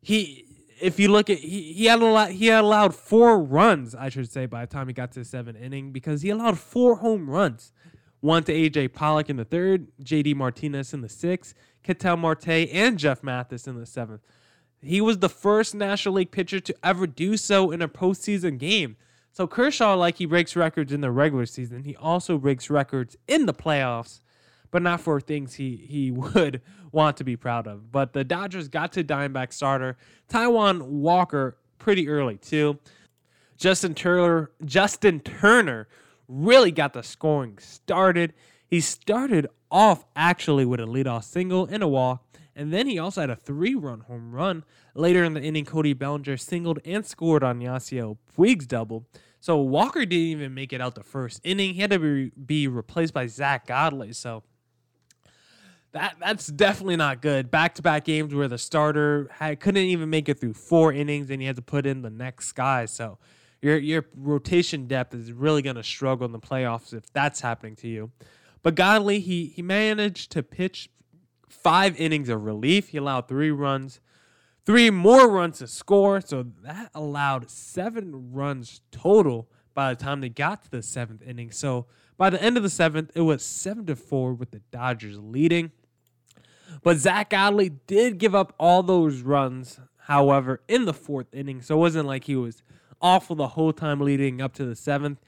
he 0.00 0.46
if 0.80 1.00
you 1.00 1.08
look 1.08 1.30
at 1.30 1.38
he, 1.38 1.72
he 1.72 1.86
had 1.86 2.00
a 2.00 2.04
lot 2.04 2.30
he 2.30 2.46
had 2.46 2.62
allowed 2.62 2.94
four 2.94 3.42
runs, 3.42 3.94
I 3.94 4.08
should 4.08 4.30
say, 4.30 4.46
by 4.46 4.66
the 4.66 4.72
time 4.72 4.86
he 4.86 4.92
got 4.92 5.12
to 5.12 5.20
the 5.20 5.24
seventh 5.24 5.56
inning 5.60 5.92
because 5.92 6.22
he 6.22 6.30
allowed 6.30 6.58
four 6.58 6.96
home 6.96 7.30
runs 7.30 7.72
one 8.22 8.44
to 8.44 8.52
AJ 8.52 8.94
Pollock 8.94 9.28
in 9.28 9.36
the 9.36 9.44
third, 9.44 9.88
JD 10.02 10.36
Martinez 10.36 10.94
in 10.94 11.02
the 11.02 11.08
sixth, 11.08 11.54
Ketel 11.82 12.16
Marte, 12.16 12.48
and 12.48 12.96
Jeff 12.96 13.22
Mathis 13.22 13.66
in 13.66 13.78
the 13.78 13.84
seventh. 13.84 14.22
He 14.80 15.00
was 15.00 15.18
the 15.18 15.28
first 15.28 15.74
National 15.74 16.14
League 16.14 16.30
pitcher 16.30 16.60
to 16.60 16.74
ever 16.82 17.06
do 17.06 17.36
so 17.36 17.70
in 17.72 17.82
a 17.82 17.88
postseason 17.88 18.58
game. 18.58 18.96
So 19.32 19.46
Kershaw, 19.46 19.94
like 19.94 20.18
he 20.18 20.26
breaks 20.26 20.54
records 20.54 20.92
in 20.92 21.00
the 21.00 21.10
regular 21.10 21.46
season, 21.46 21.82
he 21.82 21.96
also 21.96 22.38
breaks 22.38 22.70
records 22.70 23.16
in 23.26 23.46
the 23.46 23.54
playoffs, 23.54 24.20
but 24.70 24.82
not 24.82 25.00
for 25.00 25.20
things 25.20 25.54
he 25.54 25.76
he 25.76 26.10
would 26.12 26.62
want 26.92 27.16
to 27.16 27.24
be 27.24 27.36
proud 27.36 27.66
of. 27.66 27.90
But 27.90 28.12
the 28.12 28.22
Dodgers 28.22 28.68
got 28.68 28.92
to 28.92 29.02
Diamondback 29.02 29.52
starter 29.52 29.96
Taijuan 30.28 30.82
Walker 30.82 31.56
pretty 31.78 32.08
early 32.08 32.36
too. 32.36 32.78
Justin 33.56 33.94
Turner, 33.94 34.50
Justin 34.64 35.18
Turner 35.20 35.88
really 36.28 36.70
got 36.70 36.92
the 36.92 37.02
scoring 37.02 37.58
started. 37.58 38.32
He 38.66 38.80
started 38.80 39.48
off 39.70 40.04
actually 40.16 40.64
with 40.64 40.80
a 40.80 40.84
leadoff 40.84 41.24
single 41.24 41.66
and 41.66 41.82
a 41.82 41.88
walk, 41.88 42.24
and 42.54 42.72
then 42.72 42.86
he 42.86 42.98
also 42.98 43.20
had 43.20 43.30
a 43.30 43.36
three 43.36 43.74
run 43.74 44.00
home 44.00 44.32
run. 44.32 44.64
Later 44.94 45.24
in 45.24 45.34
the 45.34 45.42
inning, 45.42 45.64
Cody 45.64 45.94
Bellinger 45.94 46.36
singled 46.36 46.78
and 46.84 47.04
scored 47.04 47.42
on 47.42 47.60
Yasiel 47.60 48.18
Puig's 48.34 48.66
double. 48.66 49.06
So 49.40 49.56
Walker 49.56 50.04
didn't 50.04 50.26
even 50.26 50.54
make 50.54 50.72
it 50.72 50.80
out 50.80 50.94
the 50.94 51.02
first 51.02 51.40
inning. 51.42 51.74
He 51.74 51.80
had 51.80 51.90
to 51.90 51.98
be, 51.98 52.30
be 52.30 52.68
replaced 52.68 53.12
by 53.12 53.26
Zack 53.26 53.66
Godley. 53.66 54.12
So 54.12 54.44
that 55.92 56.16
that's 56.20 56.46
definitely 56.46 56.96
not 56.96 57.22
good. 57.22 57.50
Back 57.50 57.74
to 57.76 57.82
back 57.82 58.04
games 58.04 58.34
where 58.34 58.48
the 58.48 58.58
starter 58.58 59.28
had, 59.32 59.60
couldn't 59.60 59.82
even 59.82 60.10
make 60.10 60.28
it 60.28 60.40
through 60.40 60.54
four 60.54 60.92
innings, 60.92 61.30
and 61.30 61.42
you 61.42 61.48
had 61.48 61.56
to 61.56 61.62
put 61.62 61.86
in 61.86 62.02
the 62.02 62.10
next 62.10 62.52
guy. 62.52 62.86
So 62.86 63.18
your 63.62 63.78
your 63.78 64.04
rotation 64.16 64.86
depth 64.86 65.14
is 65.14 65.32
really 65.32 65.62
going 65.62 65.76
to 65.76 65.82
struggle 65.82 66.26
in 66.26 66.32
the 66.32 66.40
playoffs 66.40 66.92
if 66.92 67.10
that's 67.12 67.40
happening 67.40 67.76
to 67.76 67.88
you. 67.88 68.10
But 68.62 68.74
Godley, 68.74 69.20
he 69.20 69.46
he 69.46 69.62
managed 69.62 70.32
to 70.32 70.42
pitch 70.42 70.90
five 71.48 71.98
innings 71.98 72.28
of 72.28 72.44
relief. 72.44 72.88
He 72.88 72.98
allowed 72.98 73.28
three 73.28 73.50
runs, 73.50 74.00
three 74.66 74.90
more 74.90 75.28
runs 75.28 75.58
to 75.58 75.68
score. 75.68 76.20
So 76.20 76.44
that 76.62 76.90
allowed 76.94 77.50
seven 77.50 78.32
runs 78.32 78.80
total 78.90 79.48
by 79.74 79.94
the 79.94 80.04
time 80.04 80.20
they 80.20 80.28
got 80.28 80.64
to 80.64 80.70
the 80.70 80.82
seventh 80.82 81.22
inning. 81.22 81.50
So 81.50 81.86
by 82.16 82.30
the 82.30 82.42
end 82.42 82.56
of 82.56 82.62
the 82.62 82.70
seventh, 82.70 83.12
it 83.14 83.22
was 83.22 83.44
seven 83.44 83.86
to 83.86 83.96
four 83.96 84.34
with 84.34 84.50
the 84.50 84.60
Dodgers 84.70 85.18
leading. 85.18 85.70
But 86.82 86.98
Zack 86.98 87.30
Godley 87.30 87.68
did 87.68 88.18
give 88.18 88.34
up 88.34 88.54
all 88.58 88.82
those 88.82 89.20
runs, 89.20 89.78
however, 89.98 90.62
in 90.68 90.84
the 90.84 90.94
fourth 90.94 91.32
inning. 91.32 91.62
So 91.62 91.76
it 91.76 91.78
wasn't 91.78 92.06
like 92.06 92.24
he 92.24 92.36
was 92.36 92.62
awful 93.02 93.36
the 93.36 93.48
whole 93.48 93.72
time 93.72 94.00
leading 94.00 94.40
up 94.40 94.54
to 94.54 94.64
the 94.64 94.76
seventh. 94.76 95.20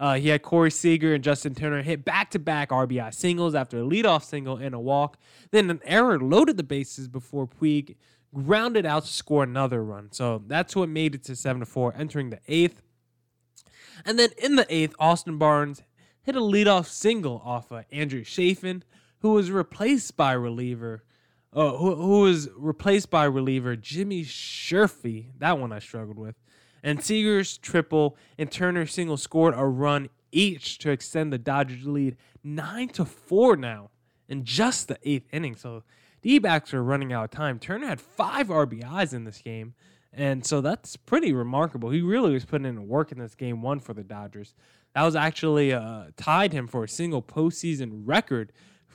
Uh, 0.00 0.14
he 0.14 0.28
had 0.28 0.42
Corey 0.42 0.70
Seager 0.70 1.14
and 1.14 1.24
Justin 1.24 1.54
Turner 1.54 1.82
hit 1.82 2.04
back 2.04 2.30
to 2.30 2.38
back 2.38 2.70
RBI 2.70 3.12
singles 3.12 3.54
after 3.54 3.78
a 3.78 3.82
leadoff 3.82 4.24
single 4.24 4.56
and 4.56 4.74
a 4.74 4.78
walk. 4.78 5.18
Then 5.50 5.70
an 5.70 5.80
error 5.84 6.18
loaded 6.20 6.56
the 6.56 6.62
bases 6.62 7.08
before 7.08 7.48
Puig 7.48 7.96
grounded 8.34 8.86
out 8.86 9.04
to 9.04 9.12
score 9.12 9.42
another 9.42 9.82
run. 9.82 10.12
So 10.12 10.42
that's 10.46 10.76
what 10.76 10.88
made 10.88 11.14
it 11.14 11.24
to 11.24 11.36
7 11.36 11.60
to 11.60 11.66
4, 11.66 11.94
entering 11.96 12.30
the 12.30 12.40
eighth. 12.46 12.80
And 14.04 14.18
then 14.18 14.30
in 14.38 14.56
the 14.56 14.66
eighth, 14.68 14.94
Austin 14.98 15.38
Barnes 15.38 15.82
hit 16.22 16.36
a 16.36 16.40
leadoff 16.40 16.86
single 16.86 17.42
off 17.44 17.72
of 17.72 17.84
Andrew 17.90 18.22
Chafin, 18.22 18.84
who 19.20 19.32
was 19.32 19.50
replaced 19.50 20.16
by 20.16 20.32
reliever, 20.32 21.02
uh, 21.52 21.72
who, 21.72 21.94
who 21.96 22.20
was 22.20 22.48
replaced 22.56 23.10
by 23.10 23.24
reliever 23.24 23.74
Jimmy 23.74 24.24
Sherfy. 24.24 25.32
That 25.38 25.58
one 25.58 25.72
I 25.72 25.80
struggled 25.80 26.18
with. 26.18 26.36
And 26.82 27.02
Seager's 27.02 27.58
triple 27.58 28.16
and 28.38 28.50
Turner's 28.50 28.92
single 28.92 29.16
scored 29.16 29.54
a 29.56 29.64
run 29.64 30.08
each 30.30 30.78
to 30.78 30.90
extend 30.90 31.32
the 31.32 31.38
Dodgers 31.38 31.86
lead 31.86 32.16
nine 32.44 32.88
to 32.90 33.04
four 33.04 33.56
now 33.56 33.90
in 34.28 34.44
just 34.44 34.88
the 34.88 34.98
eighth 35.04 35.28
inning. 35.32 35.56
So 35.56 35.82
D 36.22 36.38
backs 36.38 36.74
are 36.74 36.82
running 36.82 37.12
out 37.12 37.24
of 37.24 37.30
time. 37.30 37.58
Turner 37.58 37.86
had 37.86 38.00
five 38.00 38.48
RBIs 38.48 39.12
in 39.12 39.24
this 39.24 39.38
game. 39.38 39.74
And 40.12 40.44
so 40.44 40.60
that's 40.60 40.96
pretty 40.96 41.32
remarkable. 41.32 41.90
He 41.90 42.00
really 42.00 42.32
was 42.32 42.44
putting 42.44 42.66
in 42.66 42.88
work 42.88 43.12
in 43.12 43.18
this 43.18 43.34
game 43.34 43.62
one 43.62 43.78
for 43.78 43.92
the 43.92 44.02
Dodgers. 44.02 44.54
That 44.94 45.04
was 45.04 45.14
actually 45.14 45.72
uh, 45.72 46.06
tied 46.16 46.52
him 46.52 46.66
for 46.66 46.84
a 46.84 46.88
single 46.88 47.22
postseason 47.22 48.02
record 48.04 48.52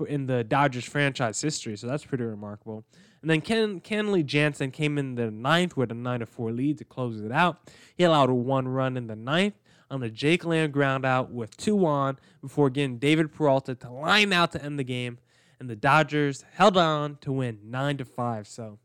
in 0.08 0.25
the 0.25 0.44
Dodgers 0.44 0.86
franchise 0.86 1.40
history. 1.40 1.78
So 1.78 1.88
that's 1.88 2.04
pretty 2.04 2.24
remarkable. 2.24 2.84
And 3.24 3.30
then 3.30 3.39
Ken 3.39 3.80
Kenley 3.80 4.25
Jansen 4.25 4.70
came 4.70 4.98
in 4.98 5.15
the 5.15 5.32
ninth 5.32 5.77
with 5.77 5.92
a 5.92 5.94
nine 5.94 6.20
to 6.20 6.25
four 6.25 6.51
lead 6.51 6.77
to 6.80 6.84
close 6.84 7.22
it 7.22 7.32
out. 7.32 7.72
He 7.96 8.03
allowed 8.03 8.30
a 8.30 8.34
one 8.34 8.68
run 8.68 8.98
in 8.98 9.08
the 9.08 9.15
ninth 9.15 9.53
on 9.89 10.03
a 10.03 10.10
Jake 10.10 10.44
Lamb 10.44 10.72
ground 10.72 11.06
out 11.06 11.32
with 11.32 11.56
two 11.56 11.86
on 11.86 12.20
before 12.42 12.70
getting 12.70 12.98
David 12.98 13.32
Peralta 13.32 13.75
to 13.75 13.89
line 13.89 14.34
out 14.34 14.51
to 14.51 14.62
end 14.62 14.77
the 14.77 14.84
game. 14.84 15.20
And 15.58 15.70
the 15.70 15.75
Dodgers 15.77 16.44
held 16.56 16.75
on 16.75 17.18
to 17.22 17.32
win 17.32 17.60
nine 17.63 17.96
to 17.96 18.03
five. 18.03 18.46
So 18.46 18.80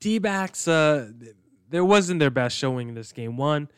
D 0.00 0.18
backs, 0.18 0.66
uh, 0.66 1.10
there 1.68 1.84
wasn't 1.84 2.20
their 2.20 2.30
best 2.30 2.56
showing 2.56 2.88
in 2.88 2.94
this 2.94 3.12
game. 3.12 3.36
One, 3.36 3.68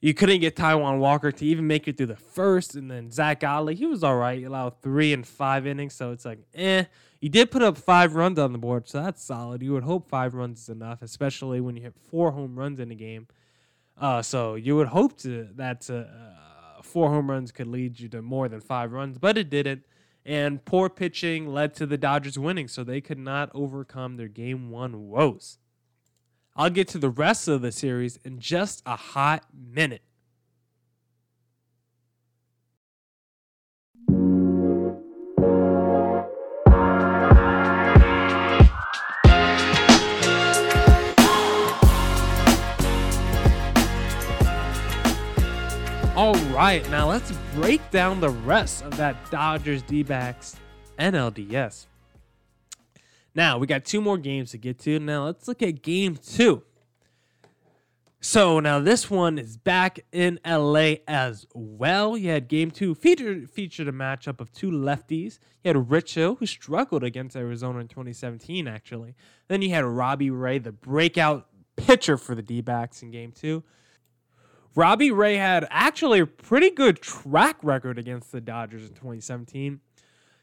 you 0.00 0.14
couldn't 0.14 0.40
get 0.40 0.56
Taijuan 0.56 0.98
Walker 0.98 1.30
to 1.30 1.44
even 1.44 1.66
make 1.66 1.86
it 1.86 1.96
through 1.96 2.06
the 2.06 2.16
first, 2.16 2.74
and 2.74 2.90
then 2.90 3.10
Zack 3.10 3.40
Godley, 3.40 3.74
he 3.74 3.86
was 3.86 4.02
all 4.02 4.16
right. 4.16 4.38
He 4.38 4.44
allowed 4.44 4.80
three 4.80 5.12
and 5.12 5.26
five 5.26 5.66
innings, 5.66 5.94
so 5.94 6.12
it's 6.12 6.24
like, 6.24 6.40
eh. 6.54 6.84
You 7.20 7.28
did 7.28 7.50
put 7.50 7.60
up 7.60 7.76
five 7.76 8.14
runs 8.14 8.38
on 8.38 8.52
the 8.52 8.58
board, 8.58 8.88
so 8.88 9.02
that's 9.02 9.22
solid. 9.22 9.62
You 9.62 9.74
would 9.74 9.82
hope 9.82 10.08
five 10.08 10.32
runs 10.32 10.62
is 10.62 10.68
enough, 10.70 11.02
especially 11.02 11.60
when 11.60 11.76
you 11.76 11.82
hit 11.82 11.94
four 12.10 12.30
home 12.30 12.58
runs 12.58 12.80
in 12.80 12.90
a 12.90 12.94
game. 12.94 13.26
Uh, 13.98 14.22
so 14.22 14.54
you 14.54 14.74
would 14.76 14.88
hope 14.88 15.18
to 15.18 15.48
that 15.56 15.90
uh, 15.90 16.80
four 16.82 17.10
home 17.10 17.28
runs 17.30 17.52
could 17.52 17.66
lead 17.66 18.00
you 18.00 18.08
to 18.08 18.22
more 18.22 18.48
than 18.48 18.60
five 18.60 18.92
runs, 18.92 19.18
but 19.18 19.36
it 19.36 19.50
didn't. 19.50 19.84
And 20.24 20.64
poor 20.64 20.88
pitching 20.88 21.46
led 21.46 21.74
to 21.74 21.84
the 21.84 21.98
Dodgers 21.98 22.38
winning, 22.38 22.68
so 22.68 22.84
they 22.84 23.02
could 23.02 23.18
not 23.18 23.50
overcome 23.52 24.16
their 24.16 24.28
game 24.28 24.70
one 24.70 25.08
woes. 25.08 25.58
I'll 26.60 26.68
get 26.68 26.88
to 26.88 26.98
the 26.98 27.08
rest 27.08 27.48
of 27.48 27.62
the 27.62 27.72
series 27.72 28.18
in 28.22 28.38
just 28.38 28.82
a 28.84 28.94
hot 28.94 29.46
minute. 29.54 30.02
All 46.14 46.34
right, 46.52 46.86
now 46.90 47.08
let's 47.08 47.32
break 47.54 47.90
down 47.90 48.20
the 48.20 48.28
rest 48.28 48.84
of 48.84 48.98
that 48.98 49.16
Dodgers 49.30 49.80
D 49.80 50.02
backs 50.02 50.56
NLDS. 50.98 51.86
Now, 53.34 53.58
we 53.58 53.66
got 53.66 53.84
two 53.84 54.00
more 54.00 54.18
games 54.18 54.50
to 54.52 54.58
get 54.58 54.78
to. 54.80 54.98
Now, 54.98 55.26
let's 55.26 55.46
look 55.46 55.62
at 55.62 55.82
game 55.82 56.16
two. 56.16 56.62
So 58.22 58.60
now 58.60 58.80
this 58.80 59.08
one 59.08 59.38
is 59.38 59.56
back 59.56 60.00
in 60.12 60.40
LA 60.46 60.96
as 61.08 61.46
well. 61.54 62.18
You 62.18 62.28
had 62.28 62.48
game 62.48 62.70
two 62.70 62.94
featured 62.94 63.48
featured 63.48 63.88
a 63.88 63.92
matchup 63.92 64.42
of 64.42 64.52
two 64.52 64.70
lefties. 64.70 65.38
You 65.64 65.70
had 65.70 65.90
Rich 65.90 66.16
Hill, 66.16 66.34
who 66.34 66.44
struggled 66.44 67.02
against 67.02 67.34
Arizona 67.34 67.78
in 67.78 67.88
2017, 67.88 68.68
actually. 68.68 69.14
Then 69.48 69.62
you 69.62 69.70
had 69.70 69.86
Robbie 69.86 70.30
Ray, 70.30 70.58
the 70.58 70.70
breakout 70.70 71.46
pitcher 71.76 72.18
for 72.18 72.34
the 72.34 72.42
D-backs 72.42 73.02
in 73.02 73.10
game 73.10 73.32
two. 73.32 73.64
Robbie 74.74 75.10
Ray 75.10 75.36
had 75.36 75.66
actually 75.70 76.20
a 76.20 76.26
pretty 76.26 76.70
good 76.70 77.00
track 77.00 77.56
record 77.62 77.98
against 77.98 78.32
the 78.32 78.40
Dodgers 78.42 78.82
in 78.82 78.90
2017. 78.90 79.80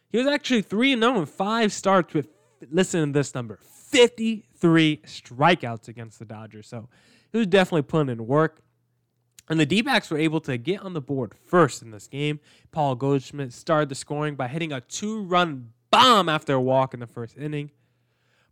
He 0.10 0.18
was 0.18 0.26
actually 0.26 0.64
3 0.64 1.00
0 1.00 1.20
in 1.20 1.26
five 1.28 1.72
starts 1.72 2.16
with, 2.16 2.28
listen 2.72 3.08
to 3.08 3.20
this 3.20 3.34
number, 3.36 3.60
53 3.62 5.02
strikeouts 5.06 5.88
against 5.88 6.20
the 6.20 6.26
Dodgers. 6.26 6.68
So 6.68 6.90
he 7.32 7.38
was 7.38 7.48
definitely 7.48 7.84
putting 7.84 8.10
in 8.10 8.28
work. 8.28 8.62
And 9.50 9.60
the 9.60 9.66
D 9.66 9.82
backs 9.82 10.10
were 10.10 10.18
able 10.18 10.42
to 10.42 10.58
get 10.58 10.82
on 10.82 10.94
the 10.94 11.02
board 11.02 11.34
first 11.46 11.82
in 11.82 11.92
this 11.92 12.08
game. 12.08 12.40
Paul 12.72 12.96
Goldschmidt 12.96 13.54
started 13.54 13.90
the 13.90 13.96
scoring 13.96 14.36
by 14.36 14.48
hitting 14.48 14.74
a 14.74 14.82
two 14.82 15.22
run 15.24 15.72
bomb 15.90 16.28
after 16.28 16.54
a 16.54 16.62
walk 16.62 16.94
in 16.94 17.00
the 17.00 17.08
first 17.08 17.38
inning. 17.38 17.72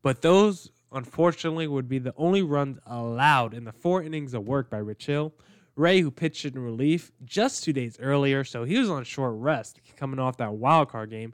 But 0.01 0.21
those, 0.21 0.71
unfortunately, 0.91 1.67
would 1.67 1.89
be 1.89 2.00
the 2.00 2.13
only 2.15 2.43
runs 2.43 2.79
allowed 2.85 3.53
in 3.53 3.65
the 3.65 3.74
four 3.74 4.03
innings 4.03 4.33
of 4.33 4.47
work 4.47 4.69
by 4.69 4.77
Rich 4.77 5.07
Hill. 5.07 5.33
Ray, 5.75 6.00
who 6.00 6.12
pitched 6.12 6.45
in 6.45 6.57
relief 6.57 7.12
just 7.25 7.63
two 7.63 7.74
days 7.74 7.97
earlier, 8.00 8.45
so 8.45 8.63
he 8.63 8.79
was 8.79 8.89
on 8.89 9.03
short 9.03 9.33
rest 9.35 9.81
coming 9.97 10.19
off 10.19 10.38
that 10.38 10.53
wild 10.53 10.88
card 10.89 11.09
game. 11.09 11.33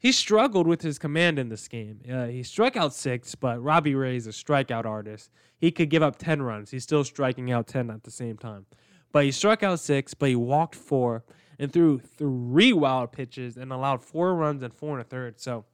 He 0.00 0.12
struggled 0.12 0.66
with 0.66 0.80
his 0.80 0.98
command 0.98 1.38
in 1.38 1.50
this 1.50 1.68
game. 1.68 2.00
Uh, 2.10 2.24
he 2.24 2.42
struck 2.42 2.74
out 2.74 2.94
six, 2.94 3.34
but 3.34 3.62
Robbie 3.62 3.94
Ray 3.94 4.16
is 4.16 4.26
a 4.26 4.30
strikeout 4.30 4.86
artist. 4.86 5.30
He 5.58 5.70
could 5.70 5.90
give 5.90 6.02
up 6.02 6.16
10 6.16 6.40
runs. 6.40 6.70
He's 6.70 6.84
still 6.84 7.04
striking 7.04 7.52
out 7.52 7.66
10 7.66 7.90
at 7.90 8.04
the 8.04 8.10
same 8.10 8.38
time. 8.38 8.64
But 9.12 9.24
he 9.24 9.30
struck 9.30 9.62
out 9.62 9.78
six, 9.78 10.14
but 10.14 10.30
he 10.30 10.36
walked 10.36 10.74
four 10.74 11.22
and 11.58 11.70
threw 11.70 11.98
three 11.98 12.72
wild 12.72 13.12
pitches 13.12 13.58
and 13.58 13.70
allowed 13.70 14.02
four 14.02 14.34
runs 14.34 14.62
and 14.62 14.72
four 14.72 14.92
and 14.92 15.02
a 15.02 15.04
third. 15.04 15.38
So 15.38 15.66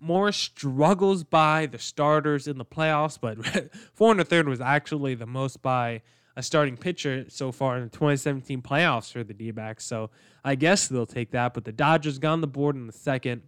more 0.00 0.32
struggles 0.32 1.22
by 1.22 1.66
the 1.66 1.78
starters 1.78 2.48
in 2.48 2.58
the 2.58 2.64
playoffs, 2.64 3.16
but 3.20 3.72
four 3.94 4.10
and 4.10 4.20
a 4.20 4.24
third 4.24 4.48
was 4.48 4.60
actually 4.60 5.14
the 5.14 5.24
most 5.26 5.62
by 5.62 6.02
a 6.36 6.42
starting 6.42 6.76
pitcher 6.76 7.24
so 7.28 7.50
far 7.50 7.78
in 7.78 7.84
the 7.84 7.90
2017 7.90 8.60
playoffs 8.60 9.10
for 9.10 9.24
the 9.24 9.32
D 9.32 9.50
backs. 9.50 9.84
So 9.84 10.10
I 10.44 10.54
guess 10.54 10.86
they'll 10.86 11.06
take 11.06 11.30
that. 11.30 11.54
But 11.54 11.64
the 11.64 11.72
Dodgers 11.72 12.18
got 12.18 12.32
on 12.32 12.40
the 12.42 12.46
board 12.46 12.76
in 12.76 12.86
the 12.86 12.92
second 12.92 13.42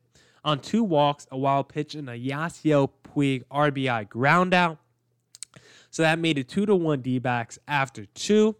on 0.44 0.60
two 0.60 0.82
walks, 0.82 1.26
a 1.30 1.36
wild 1.36 1.68
pitch, 1.68 1.94
and 1.94 2.08
a 2.08 2.18
Yasiel 2.18 2.90
Puig 3.04 3.44
RBI 3.50 4.08
ground 4.08 4.54
out. 4.54 4.78
So 5.90 6.02
that 6.02 6.18
made 6.18 6.38
it 6.38 6.48
two 6.48 6.66
to 6.66 6.74
one 6.74 7.02
D 7.02 7.18
backs 7.18 7.58
after 7.68 8.06
two. 8.06 8.56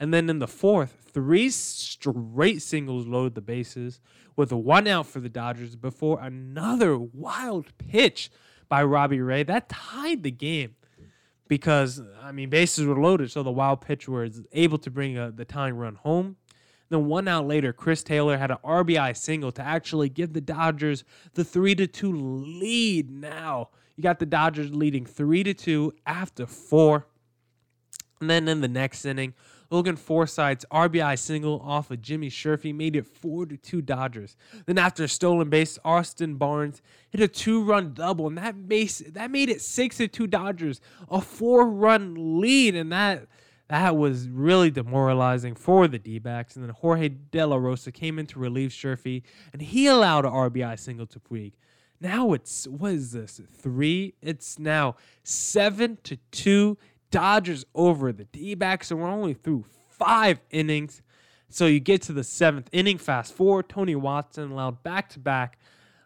And 0.00 0.12
then 0.12 0.28
in 0.28 0.38
the 0.38 0.48
fourth, 0.48 1.10
three 1.12 1.50
straight 1.50 2.62
singles 2.62 3.06
loaded 3.06 3.34
the 3.34 3.40
bases 3.40 4.00
with 4.36 4.50
a 4.50 4.56
one 4.56 4.88
out 4.88 5.06
for 5.06 5.20
the 5.20 5.28
Dodgers 5.28 5.76
before 5.76 6.20
another 6.20 6.98
wild 6.98 7.76
pitch 7.78 8.30
by 8.68 8.82
Robbie 8.82 9.20
Ray 9.20 9.42
that 9.44 9.68
tied 9.68 10.22
the 10.22 10.30
game 10.30 10.74
because 11.54 12.02
I 12.20 12.32
mean 12.32 12.50
bases 12.50 12.84
were 12.84 13.00
loaded, 13.00 13.30
so 13.30 13.44
the 13.44 13.52
wild 13.52 13.80
pitch 13.80 14.08
was 14.08 14.42
able 14.50 14.76
to 14.78 14.90
bring 14.90 15.16
a, 15.16 15.30
the 15.30 15.44
tying 15.44 15.76
run 15.76 15.94
home. 15.94 16.34
Then 16.88 17.06
one 17.06 17.28
out 17.28 17.46
later, 17.46 17.72
Chris 17.72 18.02
Taylor 18.02 18.36
had 18.36 18.50
an 18.50 18.56
RBI 18.64 19.16
single 19.16 19.52
to 19.52 19.62
actually 19.62 20.08
give 20.08 20.32
the 20.32 20.40
Dodgers 20.40 21.04
the 21.34 21.44
three 21.44 21.76
to 21.76 21.86
two 21.86 22.12
lead. 22.12 23.08
Now 23.08 23.68
you 23.94 24.02
got 24.02 24.18
the 24.18 24.26
Dodgers 24.26 24.74
leading 24.74 25.06
three 25.06 25.44
to 25.44 25.54
two 25.54 25.92
after 26.04 26.44
four, 26.44 27.06
and 28.20 28.28
then 28.28 28.48
in 28.48 28.60
the 28.60 28.66
next 28.66 29.04
inning, 29.04 29.34
Logan 29.74 29.96
Forsythe's 29.96 30.64
RBI 30.70 31.18
single 31.18 31.60
off 31.60 31.90
of 31.90 32.00
Jimmy 32.00 32.30
Sherfy 32.30 32.72
made 32.72 32.94
it 32.94 33.08
4 33.08 33.46
to 33.46 33.56
2 33.56 33.82
Dodgers. 33.82 34.36
Then 34.66 34.78
after 34.78 35.02
a 35.02 35.08
stolen 35.08 35.50
base, 35.50 35.80
Austin 35.84 36.36
Barnes 36.36 36.80
hit 37.10 37.20
a 37.20 37.26
two-run 37.26 37.92
double, 37.92 38.28
and 38.28 38.38
that 38.38 38.68
base 38.68 39.00
that 39.00 39.32
made 39.32 39.48
it 39.48 39.60
6 39.60 39.96
to 39.96 40.06
2 40.06 40.28
Dodgers, 40.28 40.80
a 41.10 41.20
four-run 41.20 42.40
lead, 42.40 42.76
and 42.76 42.92
that 42.92 43.26
that 43.66 43.96
was 43.96 44.28
really 44.28 44.70
demoralizing 44.70 45.56
for 45.56 45.88
the 45.88 45.98
D-backs. 45.98 46.54
And 46.54 46.64
then 46.64 46.72
Jorge 46.72 47.08
De 47.08 47.44
La 47.44 47.56
Rosa 47.56 47.90
came 47.90 48.20
in 48.20 48.26
to 48.26 48.38
relieve 48.38 48.70
Sherfy, 48.70 49.24
and 49.52 49.60
he 49.60 49.88
allowed 49.88 50.24
an 50.24 50.30
RBI 50.30 50.78
single 50.78 51.08
to 51.08 51.18
Puig. 51.18 51.54
Now 52.00 52.32
it's 52.32 52.68
what 52.68 52.92
is 52.92 53.10
this? 53.10 53.40
Three? 53.60 54.14
It's 54.22 54.56
now 54.56 54.94
seven 55.24 55.98
to 56.04 56.16
two. 56.30 56.78
Dodgers 57.14 57.64
over 57.76 58.12
the 58.12 58.24
D-backs, 58.24 58.90
and 58.90 59.00
we're 59.00 59.08
only 59.08 59.34
through 59.34 59.64
five 59.88 60.40
innings. 60.50 61.00
So 61.48 61.66
you 61.66 61.78
get 61.78 62.02
to 62.02 62.12
the 62.12 62.24
seventh 62.24 62.68
inning. 62.72 62.98
Fast 62.98 63.34
forward, 63.34 63.68
Tony 63.68 63.94
Watson 63.94 64.50
allowed 64.50 64.82
back-to-back 64.82 65.56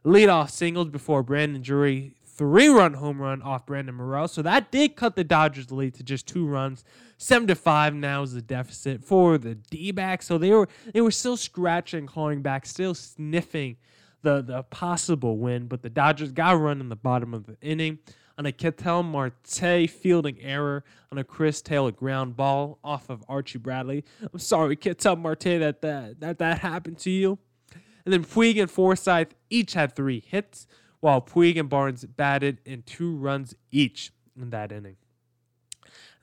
leadoff 0.04 0.50
singles 0.50 0.90
before 0.90 1.22
Brandon 1.22 1.62
Drury 1.62 2.14
three-run 2.26 2.92
home 2.92 3.22
run 3.22 3.40
off 3.40 3.64
Brandon 3.64 3.94
Morrow. 3.94 4.26
So 4.26 4.42
that 4.42 4.70
did 4.70 4.96
cut 4.96 5.16
the 5.16 5.24
Dodgers' 5.24 5.72
lead 5.72 5.94
to 5.94 6.02
just 6.02 6.26
two 6.28 6.46
runs. 6.46 6.84
Seven 7.16 7.48
to 7.48 7.54
five 7.54 7.94
now 7.94 8.22
is 8.22 8.34
the 8.34 8.42
deficit 8.42 9.02
for 9.02 9.38
the 9.38 9.54
D-backs. 9.54 10.26
So 10.26 10.36
they 10.36 10.50
were 10.50 10.68
they 10.92 11.00
were 11.00 11.10
still 11.10 11.38
scratching, 11.38 12.06
clawing 12.06 12.42
back, 12.42 12.66
still 12.66 12.94
sniffing 12.94 13.78
the 14.20 14.42
the 14.42 14.62
possible 14.64 15.38
win, 15.38 15.68
but 15.68 15.80
the 15.80 15.88
Dodgers 15.88 16.32
got 16.32 16.54
a 16.54 16.58
run 16.58 16.82
in 16.82 16.90
the 16.90 16.96
bottom 16.96 17.32
of 17.32 17.46
the 17.46 17.56
inning 17.62 17.98
on 18.38 18.46
a 18.46 18.52
Ketel 18.52 19.02
Marte 19.02 19.90
fielding 19.90 20.40
error 20.40 20.84
on 21.10 21.18
a 21.18 21.24
Chris 21.24 21.60
Taylor 21.60 21.90
ground 21.90 22.36
ball 22.36 22.78
off 22.84 23.10
of 23.10 23.24
Archie 23.28 23.58
Bradley. 23.58 24.04
I'm 24.32 24.38
sorry, 24.38 24.76
Ketel 24.76 25.16
Marte, 25.16 25.58
that 25.58 25.82
that 25.82 26.20
that, 26.20 26.38
that 26.38 26.60
happened 26.60 26.98
to 27.00 27.10
you. 27.10 27.38
And 28.04 28.12
then 28.12 28.24
Puig 28.24 28.58
and 28.60 28.70
Forsythe 28.70 29.32
each 29.50 29.74
had 29.74 29.94
three 29.94 30.20
hits, 30.20 30.66
while 31.00 31.20
Puig 31.20 31.58
and 31.58 31.68
Barnes 31.68 32.04
batted 32.04 32.60
in 32.64 32.82
two 32.82 33.14
runs 33.16 33.54
each 33.70 34.12
in 34.40 34.50
that 34.50 34.72
inning. 34.72 34.96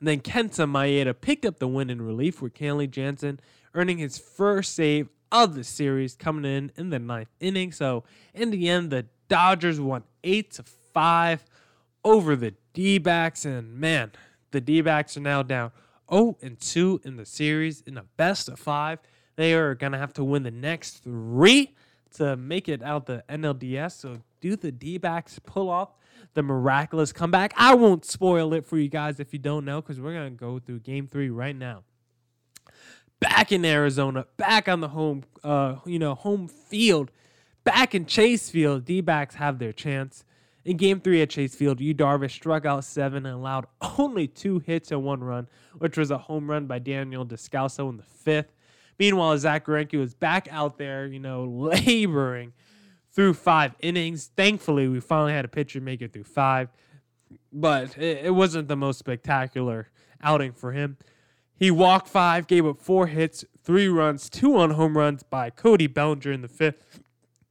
And 0.00 0.08
then 0.08 0.20
Kenta 0.20 0.68
Maeda 0.68 1.14
picked 1.18 1.44
up 1.44 1.58
the 1.58 1.68
win 1.68 1.90
in 1.90 2.02
relief 2.02 2.42
with 2.42 2.54
Kenley 2.54 2.90
Jansen 2.90 3.40
earning 3.74 3.98
his 3.98 4.18
first 4.18 4.74
save 4.74 5.08
of 5.30 5.54
the 5.54 5.64
series 5.64 6.14
coming 6.14 6.44
in 6.44 6.72
in 6.76 6.90
the 6.90 6.98
ninth 6.98 7.28
inning. 7.40 7.72
So 7.72 8.04
in 8.34 8.50
the 8.50 8.68
end, 8.68 8.90
the 8.90 9.06
Dodgers 9.28 9.80
won 9.80 10.04
eight 10.24 10.52
to 10.52 10.64
five 10.92 11.44
over 12.06 12.36
the 12.36 12.54
D-backs, 12.72 13.44
and 13.44 13.74
man, 13.74 14.12
the 14.52 14.60
D-backs 14.60 15.16
are 15.16 15.20
now 15.20 15.42
down 15.42 15.72
0 16.08 16.38
and 16.40 16.58
2 16.60 17.00
in 17.04 17.16
the 17.16 17.26
series 17.26 17.80
in 17.82 17.98
a 17.98 18.04
best 18.16 18.48
of 18.48 18.60
five. 18.60 19.00
They 19.34 19.54
are 19.54 19.74
gonna 19.74 19.98
have 19.98 20.12
to 20.14 20.24
win 20.24 20.44
the 20.44 20.52
next 20.52 21.02
three 21.02 21.74
to 22.14 22.36
make 22.36 22.68
it 22.68 22.80
out 22.80 23.06
the 23.06 23.24
NLDS. 23.28 23.92
So 23.92 24.22
do 24.40 24.54
the 24.54 24.70
D-backs 24.70 25.40
pull 25.40 25.68
off 25.68 25.90
the 26.34 26.44
miraculous 26.44 27.12
comeback? 27.12 27.52
I 27.56 27.74
won't 27.74 28.04
spoil 28.04 28.54
it 28.54 28.64
for 28.64 28.78
you 28.78 28.88
guys 28.88 29.18
if 29.18 29.32
you 29.32 29.40
don't 29.40 29.64
know, 29.64 29.82
because 29.82 30.00
we're 30.00 30.14
gonna 30.14 30.30
go 30.30 30.60
through 30.60 30.78
Game 30.80 31.08
Three 31.08 31.28
right 31.28 31.56
now 31.56 31.82
back 33.18 33.50
in 33.50 33.64
Arizona, 33.64 34.26
back 34.36 34.68
on 34.68 34.80
the 34.80 34.88
home, 34.88 35.24
uh, 35.42 35.76
you 35.84 35.98
know, 35.98 36.14
home 36.14 36.46
field, 36.46 37.10
back 37.64 37.94
in 37.94 38.06
Chase 38.06 38.48
Field. 38.48 38.84
D-backs 38.84 39.34
have 39.36 39.58
their 39.58 39.72
chance. 39.72 40.24
In 40.66 40.76
Game 40.76 41.00
Three 41.00 41.22
at 41.22 41.30
Chase 41.30 41.54
Field, 41.54 41.80
Yu 41.80 41.94
Darvish 41.94 42.32
struck 42.32 42.66
out 42.66 42.82
seven 42.82 43.24
and 43.24 43.36
allowed 43.36 43.66
only 43.98 44.26
two 44.26 44.58
hits 44.58 44.90
and 44.90 45.04
one 45.04 45.22
run, 45.22 45.46
which 45.78 45.96
was 45.96 46.10
a 46.10 46.18
home 46.18 46.50
run 46.50 46.66
by 46.66 46.80
Daniel 46.80 47.24
Descalso 47.24 47.88
in 47.88 47.96
the 47.96 48.02
fifth. 48.02 48.52
Meanwhile, 48.98 49.38
Zack 49.38 49.66
Greinke 49.66 49.96
was 49.96 50.14
back 50.14 50.48
out 50.50 50.76
there, 50.76 51.06
you 51.06 51.20
know, 51.20 51.44
laboring 51.84 52.52
through 53.12 53.34
five 53.34 53.76
innings. 53.78 54.32
Thankfully, 54.36 54.88
we 54.88 54.98
finally 54.98 55.32
had 55.32 55.44
a 55.44 55.48
pitcher 55.48 55.80
make 55.80 56.02
it 56.02 56.12
through 56.12 56.24
five, 56.24 56.68
but 57.52 57.96
it, 57.96 58.34
wasn't 58.34 58.66
the 58.66 58.76
most 58.76 58.98
spectacular 58.98 59.88
outing 60.20 60.50
for 60.50 60.72
him. 60.72 60.96
He 61.54 61.70
walked 61.70 62.08
five, 62.08 62.48
gave 62.48 62.66
up 62.66 62.80
four 62.80 63.06
hits, 63.06 63.44
three 63.62 63.86
runs, 63.86 64.28
two 64.28 64.56
on 64.56 64.72
home 64.72 64.98
runs 64.98 65.22
by 65.22 65.48
Cody 65.50 65.86
Bellinger 65.86 66.32
in 66.32 66.42
the 66.42 66.48
fifth. 66.48 66.98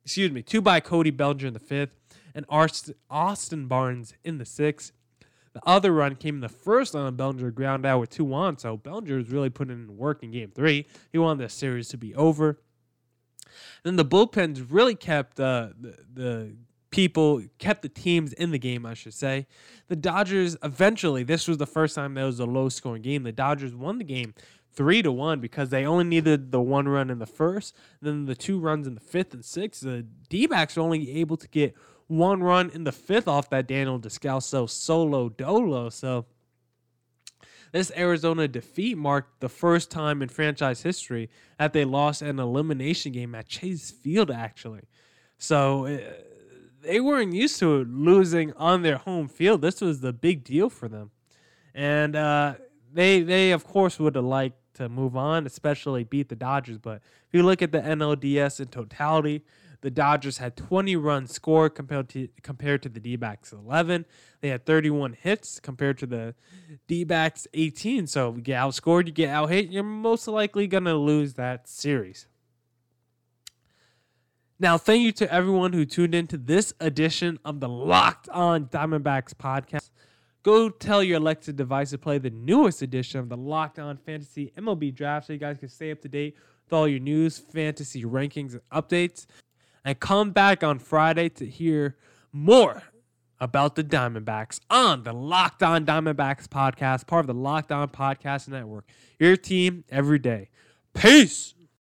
Excuse 0.03 0.31
me, 0.31 0.41
two 0.41 0.61
by 0.61 0.81
Cody 0.81 1.11
Bellinger 1.11 1.47
in 1.47 1.53
the 1.53 1.59
fifth, 1.59 1.95
and 2.35 2.45
Austin 3.09 3.67
Barnes 3.67 4.13
in 4.23 4.37
the 4.37 4.45
sixth. 4.45 4.91
The 5.53 5.61
other 5.65 5.93
run 5.93 6.15
came 6.15 6.35
in 6.35 6.41
the 6.41 6.49
first 6.49 6.93
on 6.95 7.07
a 7.07 7.11
Bellinger 7.13 7.49
ground 7.49 7.85
out 7.85 8.01
with 8.01 8.09
two 8.09 8.31
on, 8.33 8.57
so 8.57 8.75
Bellinger 8.75 9.15
was 9.15 9.29
really 9.29 9.49
putting 9.49 9.73
in 9.73 9.97
work 9.97 10.21
in 10.21 10.31
game 10.31 10.51
three. 10.53 10.85
He 11.13 11.17
wanted 11.17 11.45
the 11.45 11.49
series 11.49 11.87
to 11.89 11.97
be 11.97 12.13
over. 12.13 12.59
Then 13.83 13.95
the 13.95 14.03
bullpens 14.03 14.65
really 14.69 14.95
kept 14.95 15.39
uh, 15.39 15.69
the, 15.79 15.97
the 16.13 16.55
people 16.91 17.41
kept 17.57 17.83
the 17.83 17.89
teams 17.89 18.33
in 18.33 18.51
the 18.51 18.59
game, 18.59 18.85
I 18.85 18.95
should 18.95 19.13
say. 19.13 19.47
The 19.87 19.95
Dodgers 19.95 20.57
eventually, 20.61 21.23
this 21.23 21.47
was 21.47 21.57
the 21.57 21.65
first 21.65 21.95
time 21.95 22.15
that 22.15 22.23
was 22.23 22.41
a 22.41 22.45
low 22.45 22.67
scoring 22.67 23.01
game. 23.01 23.23
The 23.23 23.31
Dodgers 23.31 23.73
won 23.73 23.97
the 23.97 24.03
game 24.03 24.33
three 24.73 25.01
to 25.01 25.11
one 25.11 25.39
because 25.39 25.69
they 25.69 25.85
only 25.85 26.03
needed 26.03 26.51
the 26.51 26.59
one 26.59 26.87
run 26.87 27.09
in 27.09 27.19
the 27.19 27.25
first, 27.25 27.75
then 28.01 28.25
the 28.25 28.35
two 28.35 28.59
runs 28.59 28.87
in 28.87 28.93
the 28.93 28.99
fifth 28.99 29.33
and 29.33 29.45
sixth. 29.45 29.81
The 29.81 30.05
D 30.29 30.47
backs 30.47 30.75
were 30.75 30.83
only 30.83 31.11
able 31.11 31.37
to 31.37 31.47
get 31.47 31.75
one 32.07 32.43
run 32.43 32.69
in 32.69 32.83
the 32.83 32.91
fifth 32.91 33.27
off 33.27 33.49
that 33.49 33.67
Daniel 33.67 33.99
Descalso 33.99 34.69
solo 34.69 35.29
dolo. 35.29 35.89
So 35.89 36.25
this 37.71 37.91
Arizona 37.97 38.47
defeat 38.47 38.97
marked 38.97 39.39
the 39.41 39.49
first 39.49 39.91
time 39.91 40.21
in 40.21 40.29
franchise 40.29 40.83
history 40.83 41.29
that 41.57 41.73
they 41.73 41.85
lost 41.85 42.21
an 42.21 42.39
elimination 42.39 43.11
game 43.11 43.35
at 43.35 43.47
Chase 43.47 43.91
Field, 43.91 44.31
actually. 44.31 44.81
So. 45.37 45.85
Uh, 45.85 45.99
they 46.85 46.99
weren't 46.99 47.33
used 47.33 47.59
to 47.59 47.83
losing 47.85 48.53
on 48.53 48.83
their 48.83 48.97
home 48.97 49.27
field. 49.27 49.61
This 49.61 49.81
was 49.81 50.01
the 50.01 50.13
big 50.13 50.43
deal 50.43 50.69
for 50.69 50.87
them, 50.87 51.11
and 51.73 52.15
uh, 52.15 52.55
they 52.93 53.21
they 53.21 53.51
of 53.51 53.65
course 53.65 53.99
would 53.99 54.15
have 54.15 54.25
liked 54.25 54.57
to 54.75 54.89
move 54.89 55.17
on, 55.17 55.45
especially 55.45 56.03
beat 56.03 56.29
the 56.29 56.35
Dodgers. 56.35 56.77
But 56.77 56.97
if 57.27 57.33
you 57.33 57.43
look 57.43 57.61
at 57.61 57.71
the 57.71 57.81
NLDS 57.81 58.59
in 58.59 58.67
totality, 58.67 59.43
the 59.85 59.91
Dodgers 59.91 60.39
had 60.39 60.57
20 60.57 60.95
runs 60.95 61.31
scored 61.31 61.75
compared 61.75 62.09
to 62.09 62.27
compared 62.41 62.81
to 62.81 62.89
the 62.89 62.99
D-backs 62.99 63.53
11. 63.53 64.05
They 64.41 64.49
had 64.49 64.65
31 64.65 65.13
hits 65.13 65.59
compared 65.59 65.99
to 65.99 66.07
the 66.07 66.33
D-backs 66.87 67.45
18. 67.53 68.07
So 68.07 68.31
if 68.31 68.37
you 68.37 68.41
get 68.41 68.59
outscored, 68.59 69.05
you 69.05 69.13
get 69.13 69.29
out 69.29 69.51
hit, 69.51 69.69
you're 69.69 69.83
most 69.83 70.27
likely 70.27 70.65
gonna 70.65 70.95
lose 70.95 71.35
that 71.35 71.69
series. 71.69 72.25
Now, 74.59 74.79
thank 74.79 75.03
you 75.03 75.11
to 75.11 75.31
everyone 75.31 75.73
who 75.73 75.85
tuned 75.85 76.15
in 76.15 76.25
to 76.27 76.37
this 76.39 76.73
edition 76.79 77.37
of 77.45 77.59
the 77.59 77.69
Locked 77.69 78.27
On 78.29 78.65
Diamondbacks 78.65 79.35
podcast. 79.35 79.91
Go 80.41 80.69
tell 80.69 81.03
your 81.03 81.17
Alexa 81.17 81.53
device 81.53 81.91
to 81.91 81.99
play 81.99 82.17
the 82.17 82.31
newest 82.31 82.81
edition 82.81 83.19
of 83.19 83.29
the 83.29 83.37
Locked 83.37 83.77
On 83.77 83.97
Fantasy 83.97 84.51
MLB 84.57 84.95
Draft 84.95 85.27
so 85.27 85.33
you 85.33 85.37
guys 85.37 85.59
can 85.59 85.69
stay 85.69 85.91
up 85.91 86.01
to 86.01 86.09
date 86.09 86.35
with 86.63 86.73
all 86.73 86.87
your 86.87 86.99
news, 86.99 87.37
fantasy 87.37 88.03
rankings, 88.03 88.53
and 88.53 88.61
updates. 88.71 89.27
And 89.85 89.99
come 89.99 90.31
back 90.31 90.63
on 90.63 90.79
Friday 90.79 91.29
to 91.29 91.45
hear 91.45 91.95
more 92.33 92.81
about 93.39 93.75
the 93.75 93.83
Diamondbacks 93.83 94.59
on 94.69 95.03
the 95.03 95.13
Locked 95.13 95.61
On 95.61 95.85
Diamondbacks 95.85 96.47
podcast, 96.47 97.05
part 97.05 97.21
of 97.21 97.27
the 97.27 97.33
Locked 97.35 97.71
On 97.71 97.87
Podcast 97.87 98.47
Network. 98.47 98.85
Your 99.19 99.37
team 99.37 99.83
every 99.89 100.17
day. 100.17 100.49
Peace. 100.95 101.53